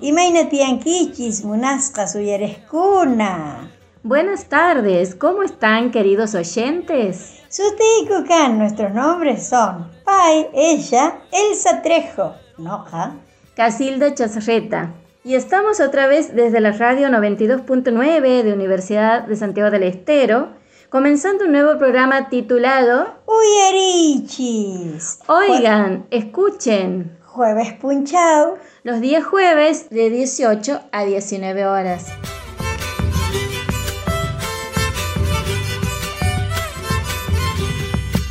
[0.00, 3.70] Imaynatiyankichis munasqa suyareskuna.
[4.02, 7.40] Buenas tardes, ¿cómo están queridos oyentes?
[7.48, 13.14] Sutiku kan, nuestros nombres son Pai, ella, Elsa Trejo, Noja,
[13.54, 14.92] Casilda Chazarreta.
[15.22, 20.48] Y estamos otra vez desde la radio 92.9 de Universidad de Santiago del Estero,
[20.88, 25.20] comenzando un nuevo programa titulado Uyarichis.
[25.28, 27.16] Oigan, escuchen.
[27.32, 28.58] Jueves Punchao.
[28.84, 32.06] Los días jueves de 18 a 19 horas.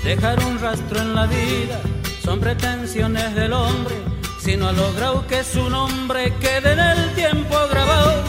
[0.03, 1.79] Dejar un rastro en la vida
[2.21, 3.95] son pretensiones del hombre,
[4.41, 8.21] si no ha logrado que su nombre quede en el tiempo grabado,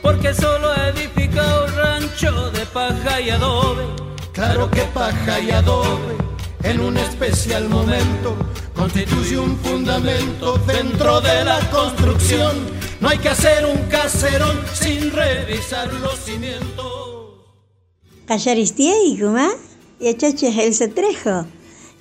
[0.00, 3.84] porque solo ha edificado rancho de paja y adobe.
[4.32, 6.16] Claro que paja y adobe,
[6.62, 8.34] en un especial momento,
[8.76, 12.54] constituye un fundamento dentro de la construcción.
[13.00, 17.16] No hay que hacer un caserón sin revisar los cimientos.
[18.76, 19.50] Y Guma
[19.98, 21.46] y Achache Elsa Trejo.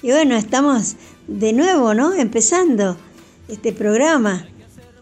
[0.02, 0.95] Y bueno, estamos
[1.28, 2.14] de nuevo, ¿no?
[2.14, 2.98] Empezando
[3.48, 4.48] este programa.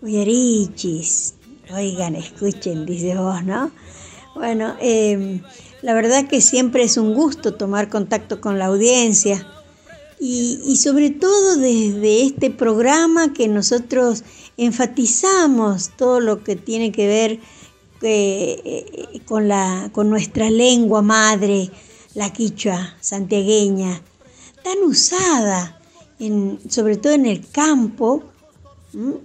[0.02, 1.36] Uyarichis.
[1.74, 3.72] Oigan, escuchen, dice vos, ¿no?
[4.36, 5.42] Bueno, eh,
[5.82, 9.48] la verdad que siempre es un gusto tomar contacto con la audiencia
[10.26, 14.24] y, sobre todo desde este programa que nosotros
[14.56, 17.40] enfatizamos todo lo que tiene que ver
[18.02, 21.70] eh, con, la, con nuestra lengua madre,
[22.14, 24.02] la quichua santiagueña,
[24.64, 25.82] tan usada,
[26.20, 28.24] en, sobre todo en el campo,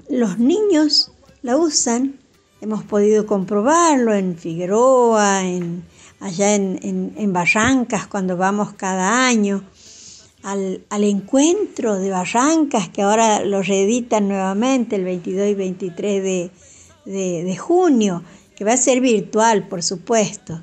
[0.09, 1.13] los niños
[1.43, 2.19] la usan,
[2.61, 5.85] hemos podido comprobarlo en Figueroa, en,
[6.19, 9.63] allá en, en Barrancas, cuando vamos cada año.
[10.51, 16.51] Al, al, encuentro de Barrancas, que ahora lo reeditan nuevamente el 22 y 23 de,
[17.05, 18.23] de, de junio,
[18.57, 20.61] que va a ser virtual, por supuesto.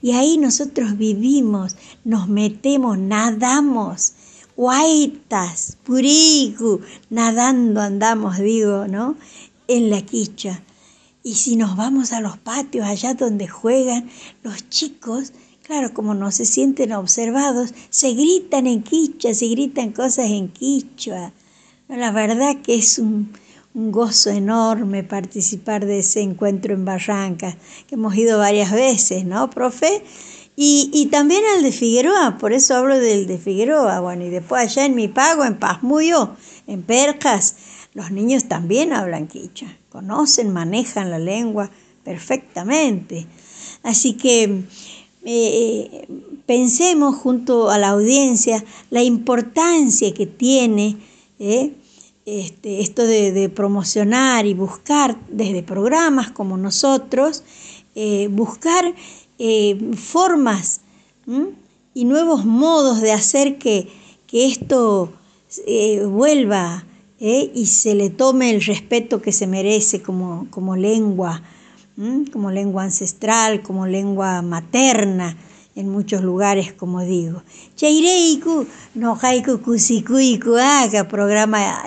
[0.00, 4.12] Y ahí nosotros vivimos, nos metemos, nadamos,
[4.56, 6.80] guaitas, purigu,
[7.10, 9.16] nadando andamos, digo, ¿no?
[9.68, 10.62] En la quicha.
[11.22, 14.08] Y si nos vamos a los patios, allá donde juegan
[14.44, 15.32] los chicos,
[15.66, 21.32] claro, como no se sienten observados, se gritan en quicha, se gritan cosas en quichua.
[21.88, 23.32] La verdad que es un,
[23.74, 27.56] un gozo enorme participar de ese encuentro en Barranca,
[27.88, 30.04] que hemos ido varias veces, ¿no, profe?
[30.54, 34.62] Y, y, también al de Figueroa, por eso hablo del de Figueroa, bueno, y después
[34.62, 37.56] allá en mi pago, en Pazmuyo, en Percas,
[37.92, 41.70] los niños también hablan quicha, conocen, manejan la lengua
[42.04, 43.26] perfectamente.
[43.82, 44.64] Así que
[45.28, 46.06] eh,
[46.46, 50.98] pensemos junto a la audiencia la importancia que tiene
[51.40, 51.74] eh,
[52.26, 57.42] este, esto de, de, promocionar y buscar desde programas como nosotros,
[57.96, 58.94] eh, buscar
[59.96, 60.82] formas
[61.92, 63.88] y nuevos modos de hacer que,
[64.28, 65.12] que esto
[66.08, 66.86] vuelva
[67.18, 71.42] y se le tome el respeto que se merece como, como lengua,
[72.32, 75.36] como lengua ancestral, como lengua materna
[75.76, 77.42] en muchos lugares, como digo.
[77.76, 81.82] Chaireiku, no haiku kusikuiku aga, programa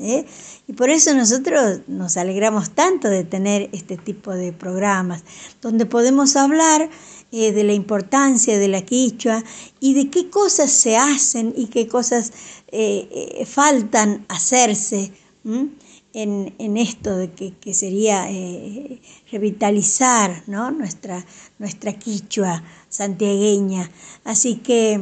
[0.00, 0.26] ¿eh?
[0.66, 5.22] Y por eso nosotros nos alegramos tanto de tener este tipo de programas,
[5.62, 6.90] donde podemos hablar
[7.30, 9.44] eh, de la importancia de la quichua
[9.78, 12.32] y de qué cosas se hacen y qué cosas
[12.68, 15.12] eh, faltan hacerse.
[16.12, 19.00] En, en esto de que, que sería eh,
[19.30, 20.70] revitalizar ¿no?
[20.70, 21.24] nuestra,
[21.58, 23.90] nuestra quichua santiagueña.
[24.24, 25.00] Así que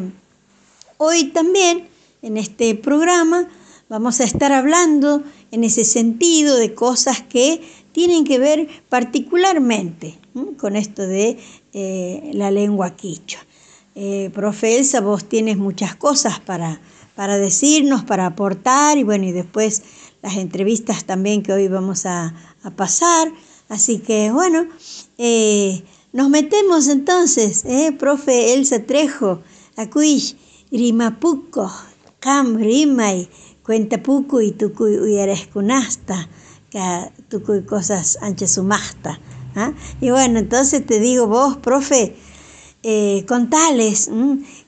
[0.98, 1.88] hoy también
[2.22, 3.48] en este programa
[3.88, 10.18] vamos a estar hablando en ese sentido de cosas que tienen que ver particularmente
[10.58, 11.38] con esto de
[11.72, 13.40] eh, la lengua quichua.
[13.94, 16.80] Eh, profe Elsa, vos tienes muchas cosas para,
[17.16, 19.82] para decirnos, para aportar y bueno, y después
[20.22, 23.32] las entrevistas también que hoy vamos a, a pasar.
[23.68, 24.66] Así que bueno,
[25.18, 29.42] eh, nos metemos entonces, eh, profe Elsa Trejo,
[29.76, 30.36] Acuish,
[30.72, 31.70] Rimapuco,
[32.18, 33.28] Cam Rimay,
[33.62, 36.28] Cuentapuco y Tucuy Uyarescunasta,
[37.28, 39.20] Tucuy cosas anchesumasta.
[39.54, 39.72] ¿ah?
[40.00, 42.16] Y bueno, entonces te digo vos, profe,
[42.82, 44.10] eh, contales,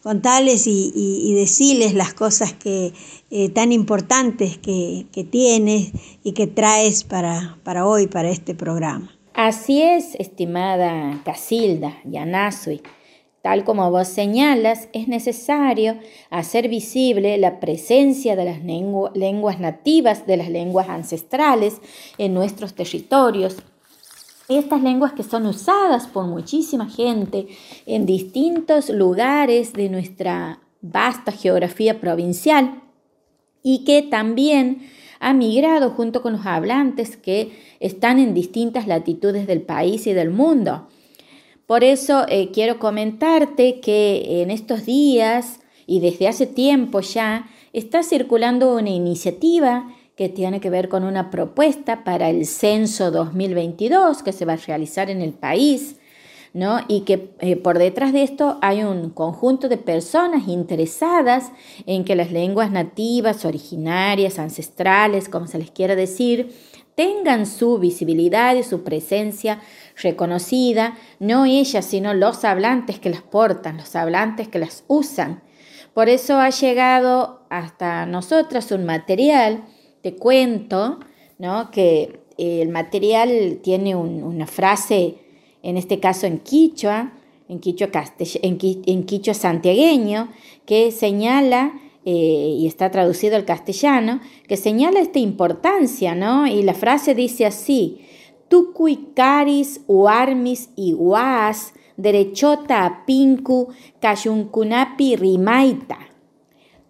[0.03, 2.93] contales y, y, y, decirles las cosas que
[3.31, 5.93] eh, tan importantes que, que, tienes
[6.25, 9.13] y que traes para, para hoy, para este programa.
[9.35, 12.83] Así es, estimada Casilda Yanazui.
[13.43, 15.97] Tal como vos señalas, es necesario
[16.29, 21.81] hacer visible la presencia de las lenguas nativas, de las lenguas ancestrales
[22.19, 23.57] en nuestros territorios.
[24.49, 27.47] Estas lenguas que son usadas por muchísima gente
[27.87, 32.83] en distintos lugares de nuestra vasta geografía provincial
[33.63, 34.89] y que también
[35.21, 40.31] ha migrado junto con los hablantes que están en distintas latitudes del país y del
[40.31, 40.89] mundo.
[41.67, 48.03] Por eso eh, quiero comentarte que en estos días y desde hace tiempo ya está
[48.03, 49.87] circulando una iniciativa
[50.17, 54.57] que tiene que ver con una propuesta para el censo 2022 que se va a
[54.57, 56.00] realizar en el país,
[56.53, 56.81] ¿no?
[56.89, 61.53] Y que eh, por detrás de esto hay un conjunto de personas interesadas
[61.87, 66.53] en que las lenguas nativas, originarias, ancestrales, como se les quiera decir,
[66.95, 69.61] tengan su visibilidad y su presencia
[70.03, 75.43] reconocida, no ellas, sino los hablantes que las portan, los hablantes que las usan.
[75.95, 79.65] Por eso ha llegado hasta nosotras un material,
[80.03, 81.01] te cuento,
[81.39, 81.71] ¿no?
[81.71, 85.19] que el material tiene una frase,
[85.63, 87.13] en este caso en quichua,
[87.49, 90.29] en quichua, en, quichua santiagueño,
[90.67, 91.73] que señala
[92.05, 96.47] eh, y está traducido al castellano, que señala esta importancia, ¿no?
[96.47, 98.01] Y la frase dice así,
[98.49, 103.69] Tucuicaris uarmis iguas, derechota pinku,
[104.01, 106.10] kayunkunapi rimaita.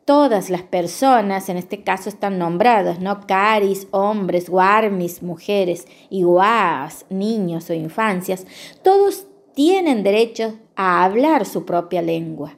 [0.05, 3.27] Todas las personas, en este caso están nombradas, ¿no?
[3.27, 8.47] Caris, hombres, guarmis, mujeres, iguas, niños o infancias,
[8.83, 12.57] todos tienen derecho a hablar su propia lengua.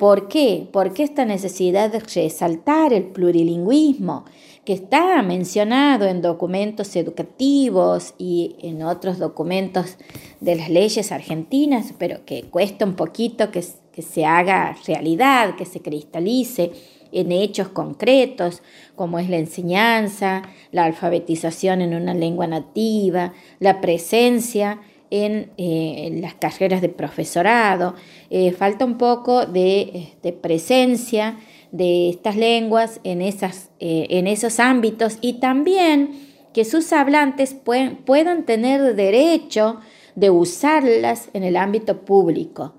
[0.00, 0.66] ¿Por qué?
[0.72, 4.24] Porque esta necesidad de resaltar el plurilingüismo
[4.64, 9.98] que está mencionado en documentos educativos y en otros documentos
[10.40, 15.64] de las leyes argentinas, pero que cuesta un poquito que, que se haga realidad, que
[15.64, 16.72] se cristalice
[17.12, 18.62] en hechos concretos,
[18.94, 26.34] como es la enseñanza, la alfabetización en una lengua nativa, la presencia en, eh, las
[26.34, 27.94] carreras de profesorado.
[28.30, 31.38] Eh, falta un poco de, presencia
[31.72, 39.78] de estas lenguas eh, en esos ámbitos y también que sus hablantes puedan tener derecho
[40.16, 42.74] de usarlas en el ámbito público.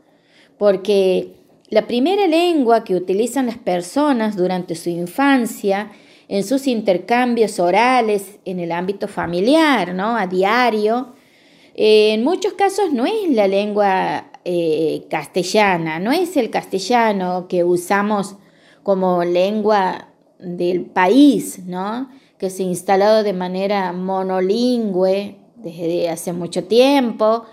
[0.61, 1.37] Porque
[1.69, 5.91] la primera lengua que utilizan las personas durante su infancia
[6.27, 10.15] en sus intercambios orales en el ámbito familiar, ¿no?
[10.15, 11.15] A diario,
[11.73, 17.63] eh, en muchos casos no es la lengua eh, castellana, no es el castellano que
[17.63, 18.35] usamos
[18.83, 22.07] como lengua del país, ¿no?
[22.37, 27.45] que se ha instalado de manera monolingüe desde hace mucho tiempo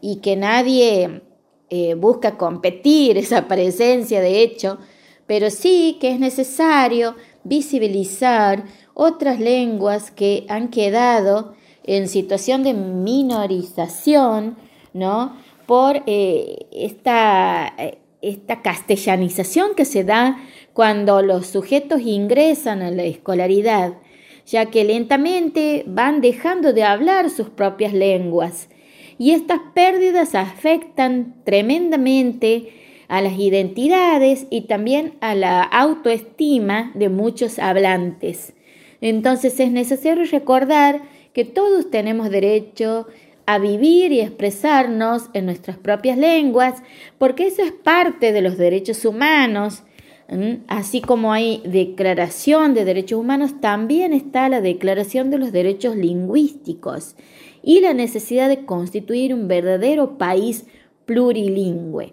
[0.00, 1.22] y que nadie
[1.70, 4.78] eh, busca competir esa presencia, de hecho,
[5.26, 8.64] pero sí que es necesario visibilizar
[8.94, 11.54] otras lenguas que han quedado
[11.84, 14.56] en situación de minorización,
[14.92, 15.36] ¿no?
[15.66, 17.72] Por eh, esta,
[18.22, 20.38] esta castellanización que se da
[20.72, 23.94] cuando los sujetos ingresan a la escolaridad,
[24.46, 28.68] ya que lentamente van dejando de hablar sus propias lenguas.
[29.18, 32.72] Y estas pérdidas afectan tremendamente
[33.08, 38.52] a las identidades y también a la autoestima de muchos hablantes.
[39.00, 41.02] Entonces es necesario recordar
[41.32, 43.06] que todos tenemos derecho
[43.46, 46.82] a vivir y expresarnos en nuestras propias lenguas,
[47.18, 49.84] porque eso es parte de los derechos humanos.
[50.66, 57.14] Así como hay declaración de derechos humanos, también está la declaración de los derechos lingüísticos
[57.66, 60.66] y la necesidad de constituir un verdadero país
[61.04, 62.12] plurilingüe.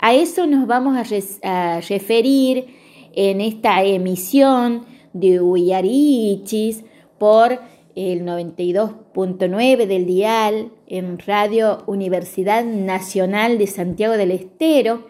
[0.00, 0.96] A eso nos vamos
[1.44, 2.66] a, referir
[3.12, 6.82] en esta emisión de Uyarichis
[7.18, 7.60] por
[7.94, 15.06] el 92.9 del dial en Radio Universidad Nacional de Santiago del Estero,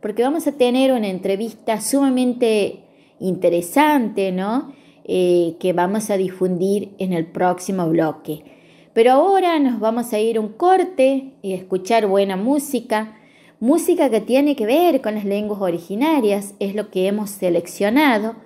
[0.00, 2.84] porque vamos a tener una entrevista sumamente
[3.18, 4.72] interesante, ¿no?
[5.04, 8.53] Eh, que vamos a difundir en el próximo bloque.
[8.94, 13.18] Pero ahora nos vamos a ir un corte y escuchar buena música,
[13.58, 18.36] música que tiene que ver con las lenguas originarias, es lo que hemos seleccionado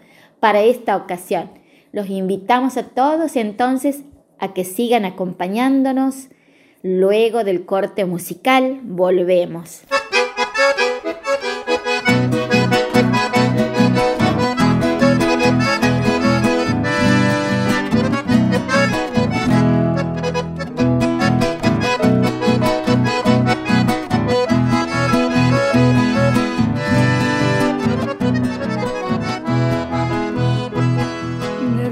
[0.41, 1.51] para esta ocasión.
[1.93, 4.05] Los invitamos a todos entonces
[4.39, 6.29] a que sigan acompañándonos.
[6.83, 9.83] Luego del corte musical volvemos.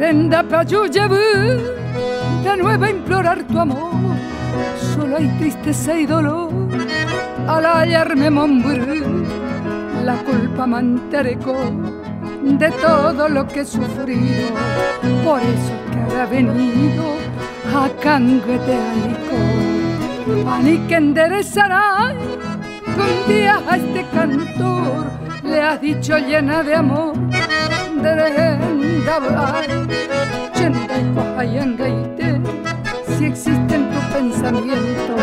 [0.06, 0.86] Prenda pa' yo
[2.44, 3.92] de nuevo a implorar tu amor.
[4.94, 6.52] Solo hay tristeza y dolor
[7.48, 9.04] al hallarme morir.
[10.04, 11.56] La culpa manterecó
[12.40, 14.46] de todo lo que he sufrido.
[15.24, 17.04] Por eso que ha venido
[17.74, 19.38] a cangueteaico.
[20.52, 22.14] Ani que enderezará
[23.06, 25.06] un día a este cantor
[25.42, 27.14] le has dicho llena de amor
[28.02, 28.12] de
[33.16, 35.16] si existe en tu pensamiento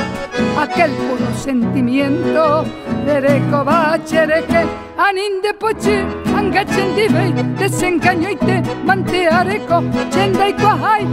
[0.57, 2.65] aquel puro sentimiento.
[3.05, 4.65] Dereko bachereke
[4.97, 5.97] aninde pochi
[6.37, 8.55] angachendibei desengañoite
[8.87, 9.77] manteareko
[10.13, 11.03] chendaiko hai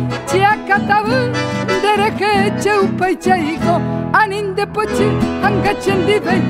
[1.90, 3.75] zerek etxe upaitxe iko
[4.20, 5.09] Anin depotxe
[5.44, 6.40] hangatzen dibei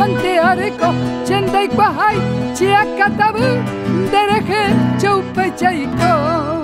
[0.00, 0.92] manteareko
[1.26, 2.18] Txendaikoa hai
[2.58, 3.48] txeak atabu
[4.12, 6.55] Dereke etxe upaitxe iko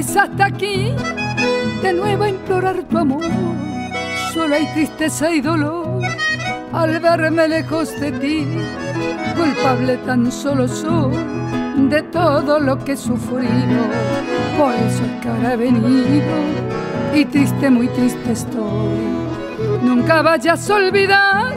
[0.00, 0.94] hasta aquí,
[1.82, 3.22] de nuevo a implorar tu amor.
[4.32, 6.00] Solo hay tristeza y dolor
[6.72, 8.46] al verme lejos de ti.
[9.36, 11.14] Culpable tan solo soy
[11.76, 13.82] de todo lo que he sufrido.
[14.56, 16.36] Por eso es que ahora he venido
[17.14, 18.98] y triste, muy triste estoy.
[19.82, 21.54] Nunca vayas a olvidar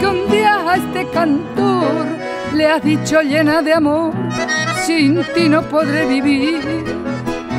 [0.00, 2.06] que un día a este cantor
[2.54, 4.14] le has dicho llena de amor,
[4.86, 6.87] sin ti no podré vivir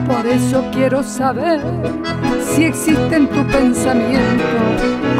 [0.09, 1.61] por eso quiero saber
[2.41, 4.57] si existe en tu pensamiento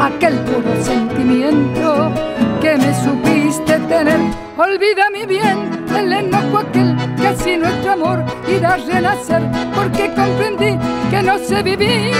[0.02, 2.12] aquel puro sentimiento
[2.60, 4.18] que me supiste tener.
[4.56, 9.42] Olvida mi bien el enojo aquel que así nuestro amor irá a renacer,
[9.74, 10.76] porque comprendí
[11.10, 12.12] que no sé vivir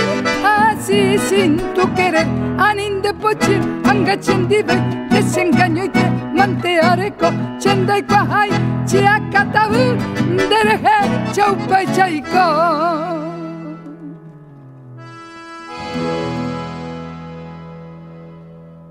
[0.45, 2.27] así sin tu querer.
[2.57, 4.75] Anin de pochi, angachendive,
[5.09, 6.10] desengaño y te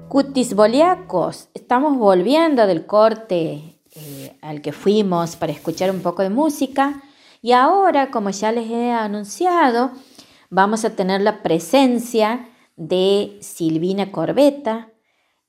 [0.08, 6.30] Cutis boliacos, estamos volviendo del corte eh, al que fuimos para escuchar un poco de
[6.30, 7.02] música
[7.42, 9.90] y ahora, como ya les he anunciado,
[10.50, 14.90] vamos a tener la presencia de Silvina Corbeta.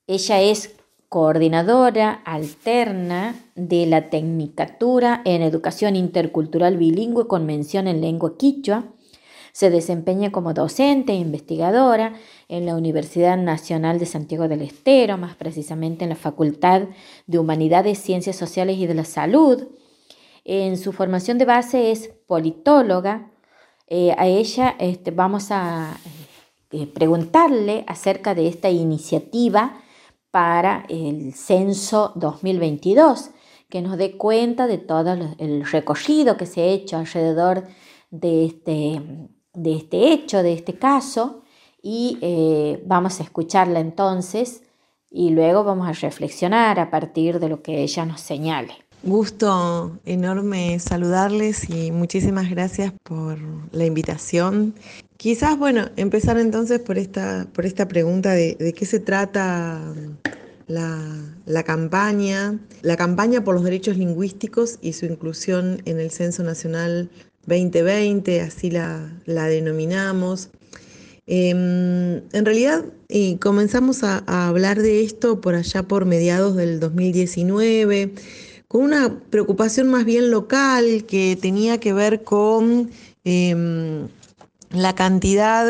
[0.08, 0.81] Ella es
[1.12, 8.86] coordinadora alterna de la Tecnicatura en Educación Intercultural Bilingüe con mención en lengua quichua.
[9.52, 12.14] Se desempeña como docente e investigadora
[12.48, 16.84] en la Universidad Nacional de Santiago del Estero, más precisamente en la Facultad
[17.28, 19.68] de Humanidades, Ciencias Sociales y de la Salud.
[20.46, 23.34] En su formación de base es politóloga.
[23.88, 25.94] Eh, a ella este, vamos a
[26.72, 29.82] eh, preguntarle acerca de esta iniciativa
[30.32, 33.32] para el censo 2022,
[33.70, 37.68] que nos dé cuenta de todo el recorrido que se ha hecho alrededor
[38.10, 39.02] de este,
[39.54, 41.44] este hecho, de este caso,
[41.82, 44.64] y eh, vamos a escucharla entonces
[45.10, 48.74] y luego vamos a reflexionar a partir de lo que ella nos señale.
[49.04, 53.40] Gusto enorme saludarles y muchísimas gracias por
[53.72, 54.76] la invitación.
[55.22, 59.94] Quizás, bueno, empezar entonces por esta, por esta pregunta de, qué se trata
[60.66, 60.98] la,
[61.46, 67.12] la, campaña, la campaña por los derechos lingüísticos y su inclusión en el Censo Nacional
[67.46, 70.50] 2020, así la, la denominamos.
[71.28, 72.84] Em, en realidad
[73.40, 78.16] comenzamos a, hablar de esto por allá por mediados del 2019,
[78.68, 82.90] con una preocupación más bien local que tenía que ver con
[83.24, 84.08] em,
[84.74, 85.66] la cantidad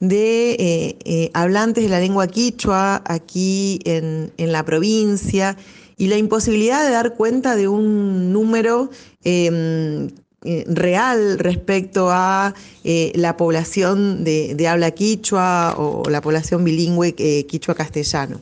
[0.00, 5.56] de eh, eh, hablantes de la lengua quichua aquí en, la provincia
[5.96, 8.90] y la imposibilidad de dar cuenta de un número
[9.24, 10.08] em,
[10.44, 18.40] eh, real respecto a la población de, habla quichua o la población bilingüe quichua-castellano.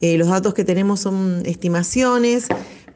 [0.00, 2.46] los datos que tenemos son estimaciones,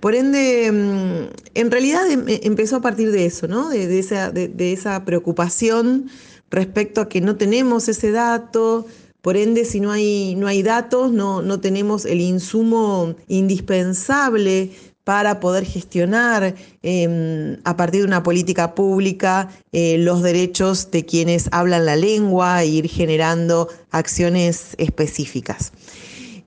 [0.01, 3.69] por ende, mm, en realidad em, empezó a partir de eso, ¿no?
[3.69, 6.09] de, esa, de esa preocupación
[6.51, 8.87] respecto a que no tenemos ese dato,
[9.21, 14.71] por ende, si no hay, no hay datos, no, no tenemos el insumo indispensable
[15.09, 21.49] para poder gestionar em, a partir de una política pública eh, los derechos de quienes
[21.51, 25.73] hablan la lengua e ir generando acciones específicas.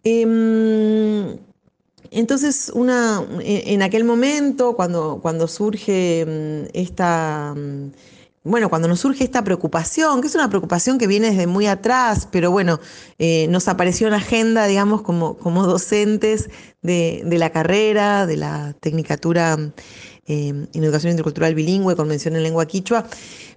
[0.03, 1.37] Em,
[2.11, 7.55] entonces, una, en aquel momento, cuando, cuando surge em, esta
[8.43, 12.27] bueno, cuando nos surge esta preocupación, que es una preocupación que viene desde muy atrás,
[12.31, 12.79] pero bueno,
[13.19, 16.49] eh, nos apareció en agenda, digamos, como, como docentes
[16.81, 19.57] de, la carrera, de la Tecnicatura
[20.25, 23.05] eh, en Educación Intercultural Bilingüe, Convención en Lengua Quichua,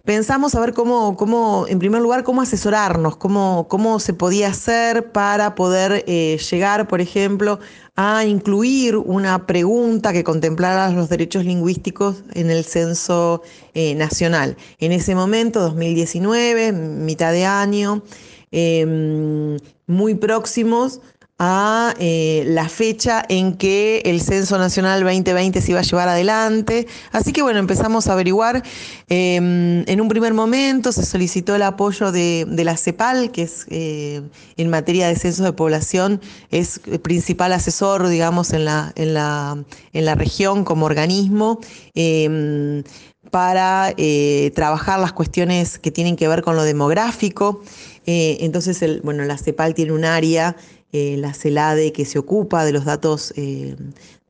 [0.05, 5.13] pensamos a ver cómo, cómo en primer lugar, cómo asesorarnos, cómo, cómo se podía hacer
[5.13, 7.59] para poder eh, llegar, por ejemplo,
[7.97, 13.43] a incluir una pregunta que contemplara los derechos lingüísticos en el censo
[13.75, 14.57] eh, nacional.
[14.81, 18.03] En ese momento, 2019, mitad de año,
[18.51, 21.01] em, muy próximos
[21.39, 26.87] a eh, la fecha en que el Censo Nacional 2020 se iba a llevar adelante.
[27.11, 28.63] Así que bueno, empezamos a averiguar.
[29.09, 34.23] Em, en un primer momento se solicitó el apoyo de, la CEPAL, que es eh,
[34.57, 39.59] en materia de censo de población, es el principal asesor, digamos, en la, en la,
[39.93, 41.59] en la región como organismo
[41.95, 42.85] em,
[43.31, 47.63] para eh, trabajar las cuestiones que tienen que ver con lo demográfico.
[48.07, 50.57] entonces, el, bueno, la CEPAL tiene un área
[50.97, 53.75] eh, la CELADE que se ocupa de los datos, eh,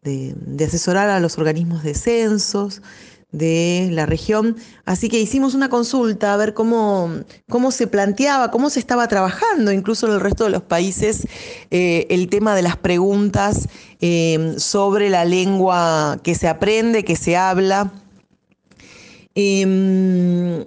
[0.02, 2.80] de, asesorar a los organismos de censos
[3.32, 4.56] de la región.
[4.86, 7.10] Así que hicimos una consulta a ver cómo,
[7.50, 11.26] cómo se planteaba, cómo se estaba trabajando, incluso en el resto de los países,
[11.70, 13.68] eh, el tema de las preguntas
[14.56, 17.92] sobre la lengua que se aprende, que se habla.
[19.34, 20.64] Em,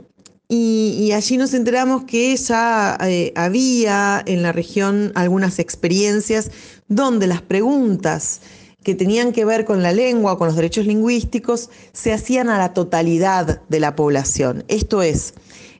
[0.49, 6.51] y, allí nos enteramos que ya eh, había en la región algunas experiencias
[6.87, 8.39] donde las preguntas
[8.81, 12.73] que tenían que ver con la lengua, con los derechos lingüísticos, se hacían a la
[12.73, 14.63] totalidad de la población.
[14.69, 15.33] Esto es,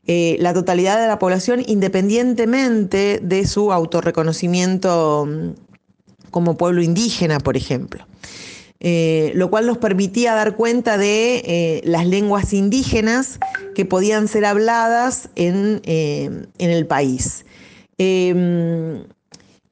[0.06, 7.56] eh, la totalidad de la población independientemente de su autorreconocimiento mm, como pueblo indígena, por
[7.56, 8.06] ejemplo.
[8.80, 13.40] Eh, lo cual nos permitía dar cuenta de eh, las lenguas indígenas
[13.74, 17.44] que podían ser habladas en, eh, el país.
[17.98, 19.02] Em,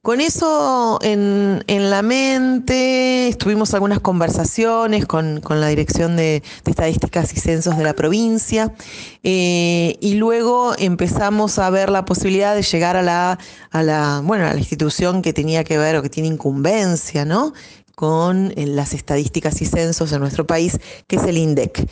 [0.01, 7.77] con eso en, la mente, estuvimos algunas conversaciones con, la Dirección de, Estadísticas y Censos
[7.77, 8.73] de la provincia
[9.21, 13.37] y luego empezamos a ver la posibilidad de llegar a la,
[13.71, 17.53] a la, bueno, a la institución que tenía que ver o que tiene incumbencia, ¿no?
[17.97, 21.83] Con eh, las estadísticas y censos de nuestro país, que es el INDEC.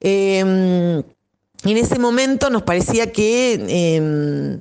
[0.00, 4.60] Em, en ese momento nos parecía que em,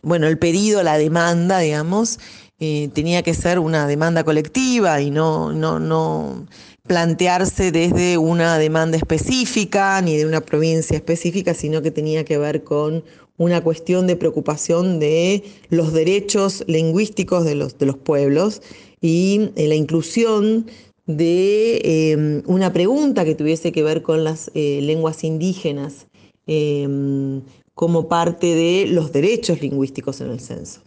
[0.00, 2.20] bueno, el pedido, la demanda, digamos,
[2.60, 6.46] eh, tenía que ser una demanda colectiva y no, no, no
[6.86, 12.62] plantearse desde una demanda específica ni de una provincia específica, sino que tenía que ver
[12.62, 13.02] con
[13.38, 18.62] una cuestión de preocupación de los derechos lingüísticos de los, de los pueblos
[19.02, 20.66] y eh, la inclusión
[21.06, 26.06] de eh, una pregunta que tuviese que ver con las eh, lenguas indígenas
[27.74, 30.80] como parte de los derechos lingüísticos en el censo.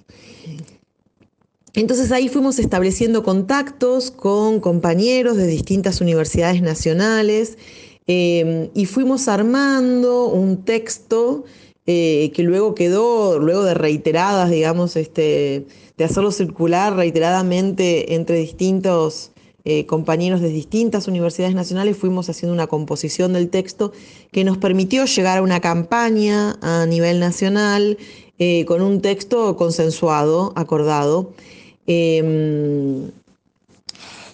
[1.74, 7.58] Entonces ahí fuimos estableciendo contactos con compañeros de distintas universidades nacionales
[8.06, 11.46] y fuimos armando un texto
[11.86, 15.68] que luego quedó, luego de reiteradas, digamos, este,
[15.98, 19.32] de hacerlo circular reiteradamente entre distintos
[19.68, 23.94] eh, compañeros de distintas universidades nacionales, fuimos haciendo una composición del texto
[24.32, 27.98] que nos permitió llegar a una campaña a nivel nacional
[28.38, 31.32] eh, con un texto consensuado, acordado.
[31.88, 33.10] Em,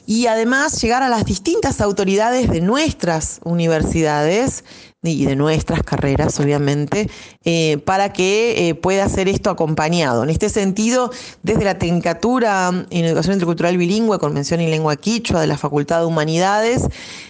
[0.06, 4.66] y además llegar a las distintas autoridades de nuestras universidades
[5.04, 7.10] y de nuestras carreras, obviamente,
[7.44, 10.24] eh, para que eh, pueda ser esto acompañado.
[10.24, 11.12] En este sentido,
[11.42, 16.06] desde la Tecnicatura en Educación Intercultural Bilingüe, Convención en Lengua Quichua de la Facultad de
[16.06, 16.84] Humanidades,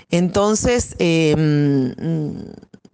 [0.10, 1.96] entonces em,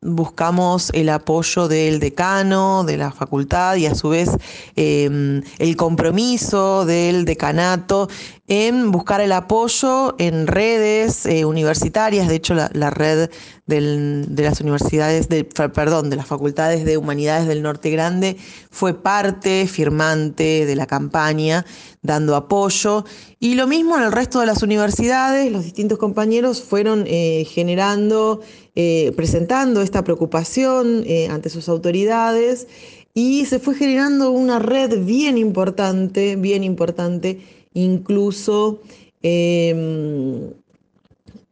[0.02, 4.30] buscamos el apoyo del decano, de la facultad y a su vez
[4.76, 8.08] el compromiso del decanato
[8.48, 12.30] en buscar el apoyo en redes eh, universitarias.
[12.30, 13.30] De hecho, la, red
[13.66, 18.38] de las universidades, de, perdón, de las facultades de humanidades del Norte Grande
[18.72, 21.66] fue parte firmante de la campaña,
[22.02, 23.04] dando apoyo.
[23.38, 28.40] Y lo mismo en el resto de las universidades, los distintos compañeros fueron eh, generando,
[28.76, 32.68] eh, presentando esta preocupación ante sus autoridades
[33.14, 38.82] y se fue generando una red bien importante, bien importante incluso
[39.24, 40.54] Em,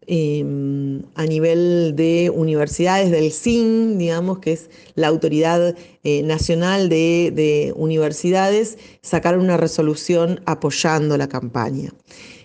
[0.08, 7.74] em, a nivel de universidades del CIN, digamos, que es la autoridad eh, nacional de,
[7.76, 11.92] universidades, sacaron una resolución apoyando la campaña.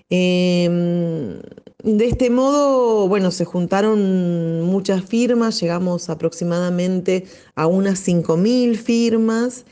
[0.08, 1.40] Em,
[1.84, 9.64] de este modo, bueno, se juntaron muchas firmas, llegamos aproximadamente a unas 5.000 firmas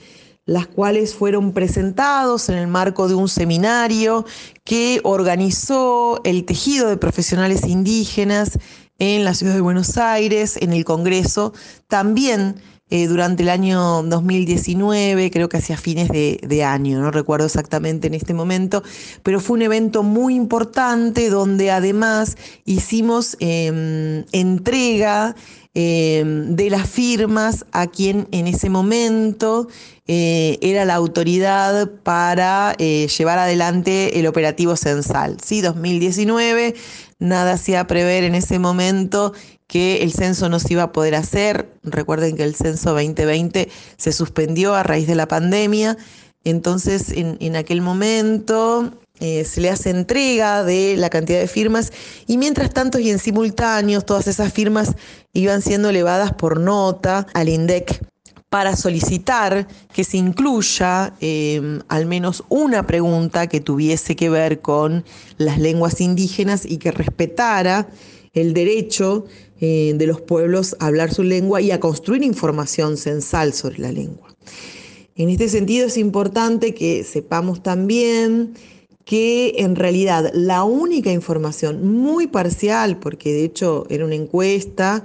[0.48, 4.24] las cuales fueron presentados en el marco de un seminario
[4.64, 8.58] que organizó el tejido de profesionales indígenas
[8.98, 11.52] en la ciudad de Buenos Aires, en el Congreso,
[11.86, 12.54] también
[12.88, 18.14] eh, durante el año 2019, creo que hacia fines de, año, no recuerdo exactamente en
[18.14, 18.82] este momento,
[19.22, 25.36] pero fue un evento muy importante donde además hicimos em, entrega
[25.74, 29.68] em, de las firmas a quien en ese momento
[30.10, 35.36] eh, era la autoridad para eh, llevar adelante el operativo censal.
[35.44, 36.74] Sí, 2019,
[37.18, 39.34] nada hacía prever en ese momento
[39.66, 41.70] que el censo no se iba a poder hacer.
[41.82, 43.68] Recuerden que el censo 2020
[43.98, 45.98] se suspendió a raíz de la pandemia.
[46.42, 48.90] Entonces, en, aquel momento
[49.20, 51.92] eh, se le hace entrega de la cantidad de firmas
[52.26, 54.94] y mientras tanto y en simultáneos todas esas firmas
[55.34, 58.00] iban siendo elevadas por nota al INDEC
[58.50, 65.04] para solicitar que se incluya em, al menos una pregunta que tuviese que ver con
[65.36, 67.88] las lenguas indígenas y que respetara
[68.32, 69.26] el derecho
[69.60, 73.92] eh, de los pueblos a hablar su lengua y a construir información censal sobre la
[73.92, 74.34] lengua.
[75.16, 78.54] En este sentido es importante que sepamos también
[79.04, 85.02] que en realidad la única información muy parcial, porque de hecho era una encuesta,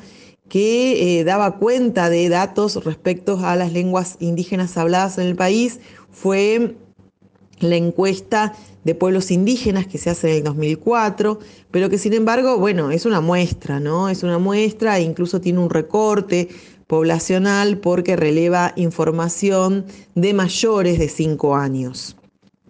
[0.50, 5.80] que eh, daba cuenta de datos respecto a las lenguas indígenas habladas en el país
[6.12, 6.76] fue
[7.60, 8.54] la encuesta
[8.84, 11.40] de pueblos indígenas que se hace en el 2004,
[11.72, 14.10] pero que sin embargo, bueno, es una muestra, ¿no?
[14.10, 16.50] Es una muestra e incluso tiene un recorte
[16.88, 22.18] poblacional porque releva información de mayores de 5 años.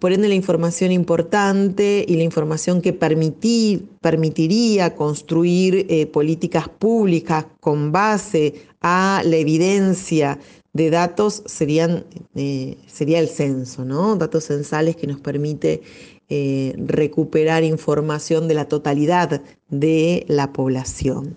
[0.04, 7.90] Por ende, la información importante y la información que permitiría construir eh, políticas públicas con
[7.90, 10.38] base a la evidencia
[10.74, 14.16] de datos serían, eh, sería el censo, ¿no?
[14.16, 15.80] Datos censales que nos permite
[16.28, 19.40] eh, recuperar información de la totalidad
[19.70, 21.34] de la población.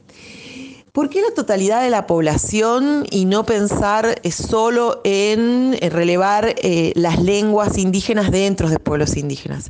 [0.98, 6.56] ¿Por qué la totalidad de la población y no pensar eh, solo en eh, relevar
[6.58, 9.70] eh, las lenguas indígenas dentro de pueblos indígenas?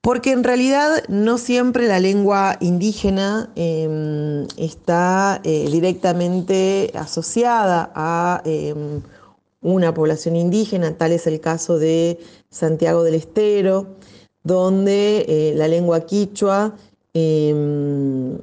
[0.00, 9.02] Porque en realidad no siempre la lengua indígena em, está directamente asociada a em,
[9.62, 12.18] una población indígena, tal es el caso de
[12.50, 13.86] Santiago del Estero,
[14.42, 16.74] donde la lengua quichua
[17.14, 18.36] em,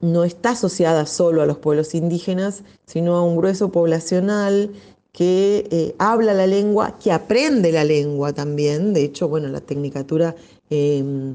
[0.00, 4.70] no está asociada solo a los pueblos indígenas, sino a un grueso poblacional
[5.12, 8.94] que eh, habla la lengua, que aprende la lengua también.
[8.94, 10.36] De hecho, bueno, la tecnicatura
[10.70, 11.34] em,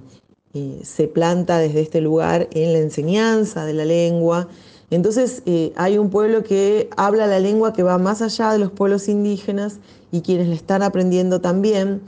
[0.54, 4.48] eh, se planta desde este lugar en la enseñanza de la lengua.
[4.90, 8.72] Entonces, eh, hay un pueblo que habla la lengua que va más allá de los
[8.72, 9.80] pueblos indígenas
[10.12, 12.02] y quienes la están aprendiendo también.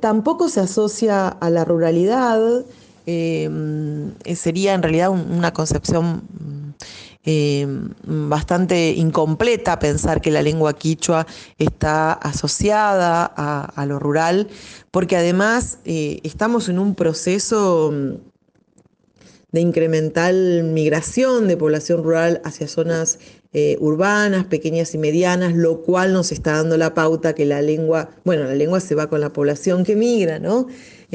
[0.00, 2.64] tampoco se asocia a la ruralidad,
[3.06, 3.48] eh,
[4.34, 6.22] sería en realidad una concepción
[7.22, 11.26] em, bastante incompleta pensar que la lengua quichua
[11.58, 14.48] está asociada a, lo rural,
[14.90, 17.92] porque además eh, estamos en un proceso
[19.54, 23.20] de incremental migración de población rural hacia zonas
[23.52, 28.10] eh, urbanas, pequeñas y medianas, lo cual nos está dando la pauta que la lengua,
[28.24, 30.66] bueno, la lengua se va con la población que migra, ¿no?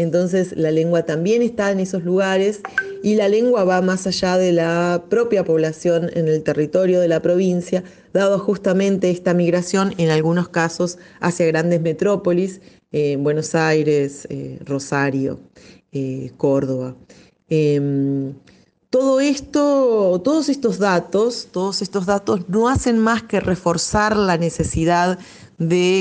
[0.01, 2.61] Entonces la lengua también está en esos lugares
[3.03, 7.21] y la lengua va más allá de la propia población en el territorio de la
[7.21, 7.83] provincia,
[8.13, 12.61] dado justamente esta migración en algunos casos hacia grandes metrópolis,
[12.93, 15.41] eh, Buenos Aires, eh, Rosario,
[15.91, 16.95] eh, Córdoba.
[17.49, 18.33] Em,
[18.89, 25.19] todo esto, todos estos datos, todos estos datos no hacen más que reforzar la necesidad
[25.19, 25.23] de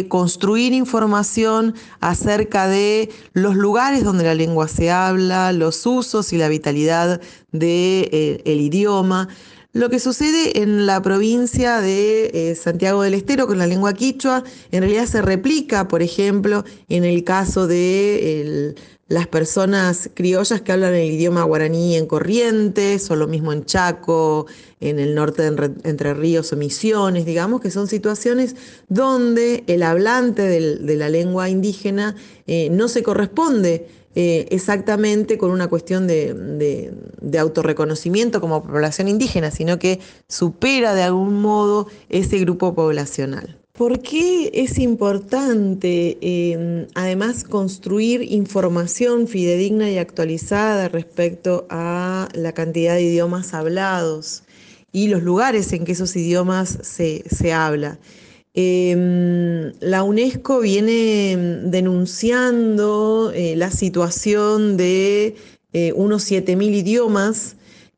[0.08, 6.48] construir información acerca de los lugares donde la lengua se habla, los usos y la
[6.48, 7.20] vitalidad
[7.52, 9.28] del de, eh, idioma.
[9.72, 14.42] Lo que sucede en la provincia de eh, Santiago del Estero con la lengua quichua
[14.70, 18.74] en realidad se replica, por ejemplo, en el caso de
[19.08, 24.46] las personas criollas que hablan el idioma guaraní en Corrientes, o lo mismo en Chaco,
[24.80, 28.54] en el norte de Entre Ríos o Misiones, digamos que son situaciones
[28.88, 32.14] donde el hablante de la lengua indígena
[32.46, 39.50] eh, no se corresponde eh, exactamente con una cuestión de, de, autorreconocimiento como población indígena,
[39.50, 43.58] sino que supera de algún modo ese grupo poblacional.
[43.78, 52.96] ¿Por qué es importante, em, además, construir información fidedigna y actualizada respecto a la cantidad
[52.96, 54.42] de idiomas hablados
[54.90, 58.00] y los lugares en que esos idiomas se, se habla?
[58.52, 65.36] Em, la UNESCO viene denunciando eh, la situación de
[65.72, 67.54] eh, unos 7.000 idiomas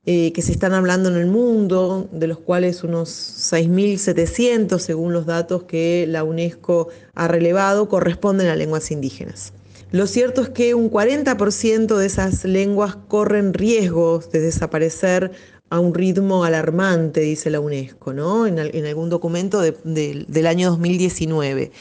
[0.06, 3.10] eh, que se están hablando en el mundo, de los cuales unos
[3.52, 9.52] 6.700, según los datos que la UNESCO ha relevado, corresponden a lenguas indígenas.
[9.90, 15.32] Lo cierto es que un 40% de esas lenguas corren riesgos de desaparecer
[15.68, 18.46] a un ritmo alarmante, dice la UNESCO, ¿no?
[18.46, 21.72] en, algún documento del año 2019.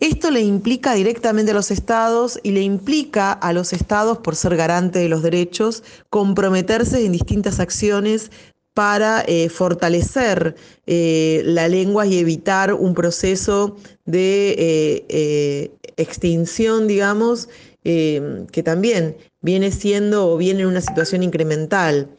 [0.00, 4.56] Esto le implica directamente a los estados y le implica a los estados, por ser
[4.56, 8.30] garante de los derechos, comprometerse en distintas acciones
[8.74, 10.54] para eh, fortalecer
[10.86, 14.54] eh, la lengua y evitar un proceso de
[15.08, 17.48] eh, extinción, digamos,
[17.82, 22.10] que también viene siendo o viene en una situación incremental.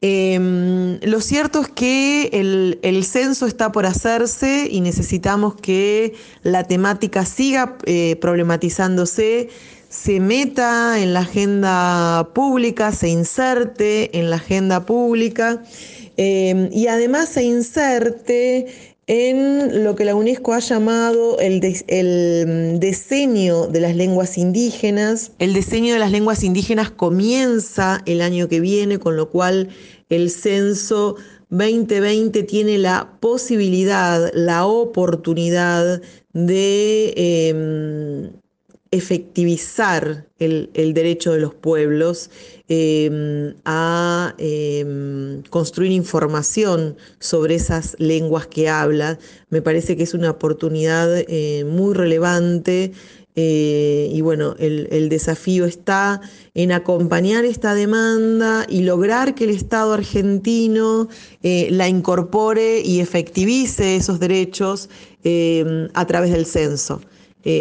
[0.00, 7.24] Em, lo cierto es que el, censo está por hacerse y necesitamos que la temática
[7.24, 9.48] siga eh, problematizándose,
[9.88, 15.64] se meta en la agenda pública, se inserte en la agenda pública
[16.16, 23.66] em, y además se inserte en lo que la UNESCO ha llamado el, el, diseño
[23.66, 25.32] de las lenguas indígenas.
[25.38, 29.70] El diseño de las lenguas indígenas comienza el año que viene, con lo cual
[30.10, 31.16] el censo
[31.48, 36.02] 2020 tiene la posibilidad, la oportunidad
[36.34, 38.32] de em,
[38.90, 42.30] efectivizar el, derecho de los pueblos
[42.68, 49.18] em, a em, construir información sobre esas lenguas que hablan.
[49.50, 52.92] Me parece que es una oportunidad eh, muy relevante
[53.34, 56.20] eh, y bueno, el, desafío está
[56.54, 61.08] en acompañar esta demanda y lograr que el Estado argentino
[61.44, 64.88] eh, la incorpore y efectivice esos derechos
[65.94, 67.00] a través del censo.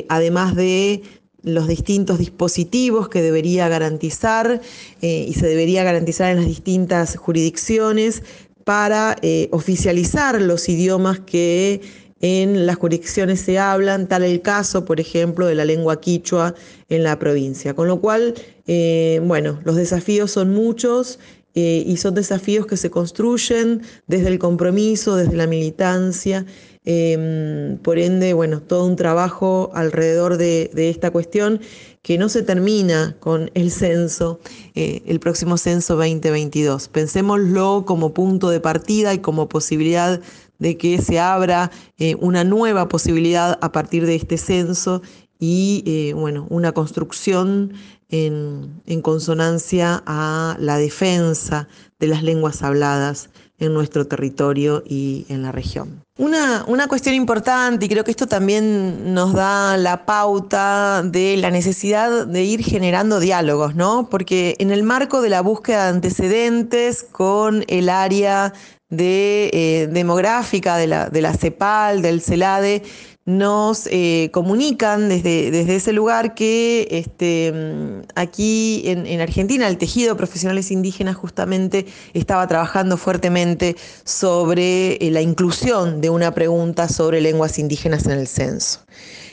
[0.10, 1.04] además de
[1.48, 4.62] los distintos dispositivos que debería garantizar
[5.02, 8.24] eh, y se debería garantizar en las distintas jurisdicciones
[8.64, 11.82] para eh, oficializar los idiomas que
[12.20, 16.56] en las jurisdicciones se hablan, tal el caso, por ejemplo, de la lengua quichua
[16.90, 17.76] en la provincia.
[17.76, 18.34] Con lo cual,
[18.66, 21.20] eh, bueno, los desafíos son muchos
[21.60, 26.46] y son desafíos que se construyen desde el compromiso, desde la militancia
[26.90, 31.60] Em, por ende, bueno, todo un trabajo alrededor de, esta cuestión
[32.02, 34.40] que no se termina con el censo,
[34.74, 36.88] eh, el próximo censo 2022.
[36.88, 40.22] Pensémoslo como punto de partida y como posibilidad
[40.60, 45.02] de que se abra eh, una nueva posibilidad a partir de este censo
[45.40, 47.74] y eh, bueno, una construcción
[48.10, 51.68] en, consonancia a la defensa
[52.00, 56.04] de las lenguas habladas en nuestro territorio y en la región.
[56.18, 61.52] Una, una, cuestión importante, y creo que esto también nos da la pauta de la
[61.52, 64.10] necesidad de ir generando diálogos, ¿no?
[64.10, 68.54] Porque en el marco de la búsqueda de antecedentes con el área
[68.90, 72.84] de, eh, demográfica de la, de la CEPAL, del CELADE,
[73.28, 80.14] nos eh, comunican desde, desde, ese lugar que este, mm, aquí en, Argentina el tejido
[80.14, 87.20] de profesionales indígenas justamente estaba trabajando fuertemente sobre eh, la inclusión de una pregunta sobre
[87.20, 88.86] lenguas indígenas en el censo.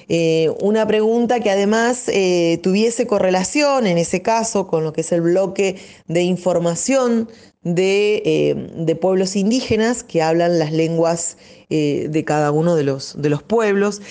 [0.08, 2.06] Eh, una pregunta que además
[2.62, 5.76] tuviese correlación en ese caso con lo que es el bloque
[6.08, 7.28] de información
[7.64, 11.36] de, de pueblos indígenas que hablan las lenguas
[11.70, 14.02] eh, de cada uno de los, de los pueblos.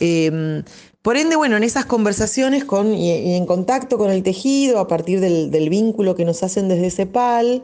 [0.00, 0.64] Em,
[1.02, 5.20] por ende, bueno, en esas conversaciones con, y, en contacto con el tejido, a partir
[5.20, 7.62] del, vínculo que nos hacen desde CEPAL,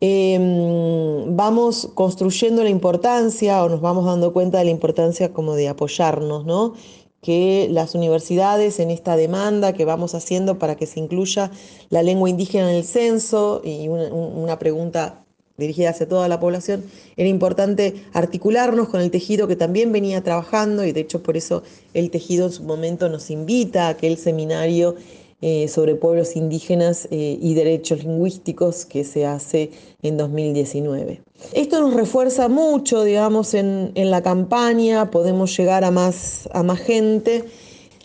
[0.00, 5.68] em, vamos construyendo la importancia o nos vamos dando cuenta de la importancia como de
[5.68, 6.74] apoyarnos, ¿no?
[7.22, 11.50] Que las universidades en esta demanda que vamos haciendo para que se incluya
[11.90, 15.24] la lengua indígena en el censo y una pregunta
[15.60, 16.84] dirigida hacia toda la población,
[17.16, 21.62] era importante articularnos con el tejido que también venía trabajando y de hecho por eso
[21.92, 24.96] el tejido en su momento nos invita a aquel seminario
[25.42, 29.70] eh, sobre pueblos indígenas eh, y derechos lingüísticos que se hace
[30.02, 31.22] en 2019.
[31.54, 37.46] Esto nos refuerza mucho, digamos, en, la campaña, podemos llegar a más, a más gente.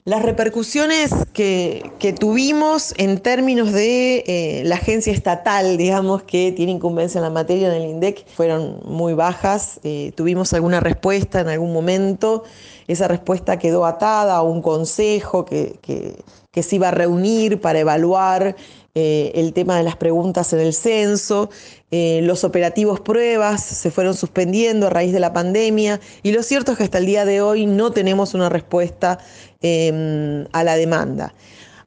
[0.06, 7.18] las repercusiones que, tuvimos en términos de eh, la agencia estatal, digamos, que tiene incumbencia
[7.18, 9.82] en la materia en el INDEC, fueron muy bajas.
[10.16, 12.46] Tuvimos alguna respuesta en algún momento.
[12.88, 16.16] Esa respuesta quedó atada a un consejo que, que
[16.64, 18.56] se iba a reunir para evaluar
[18.98, 21.50] eh, el tema de las preguntas en el censo,
[21.92, 26.72] eh, los operativos pruebas se fueron suspendiendo a raíz de la pandemia y lo cierto
[26.72, 29.20] es que hasta el día de hoy no tenemos una respuesta
[29.62, 31.34] em, a la demanda.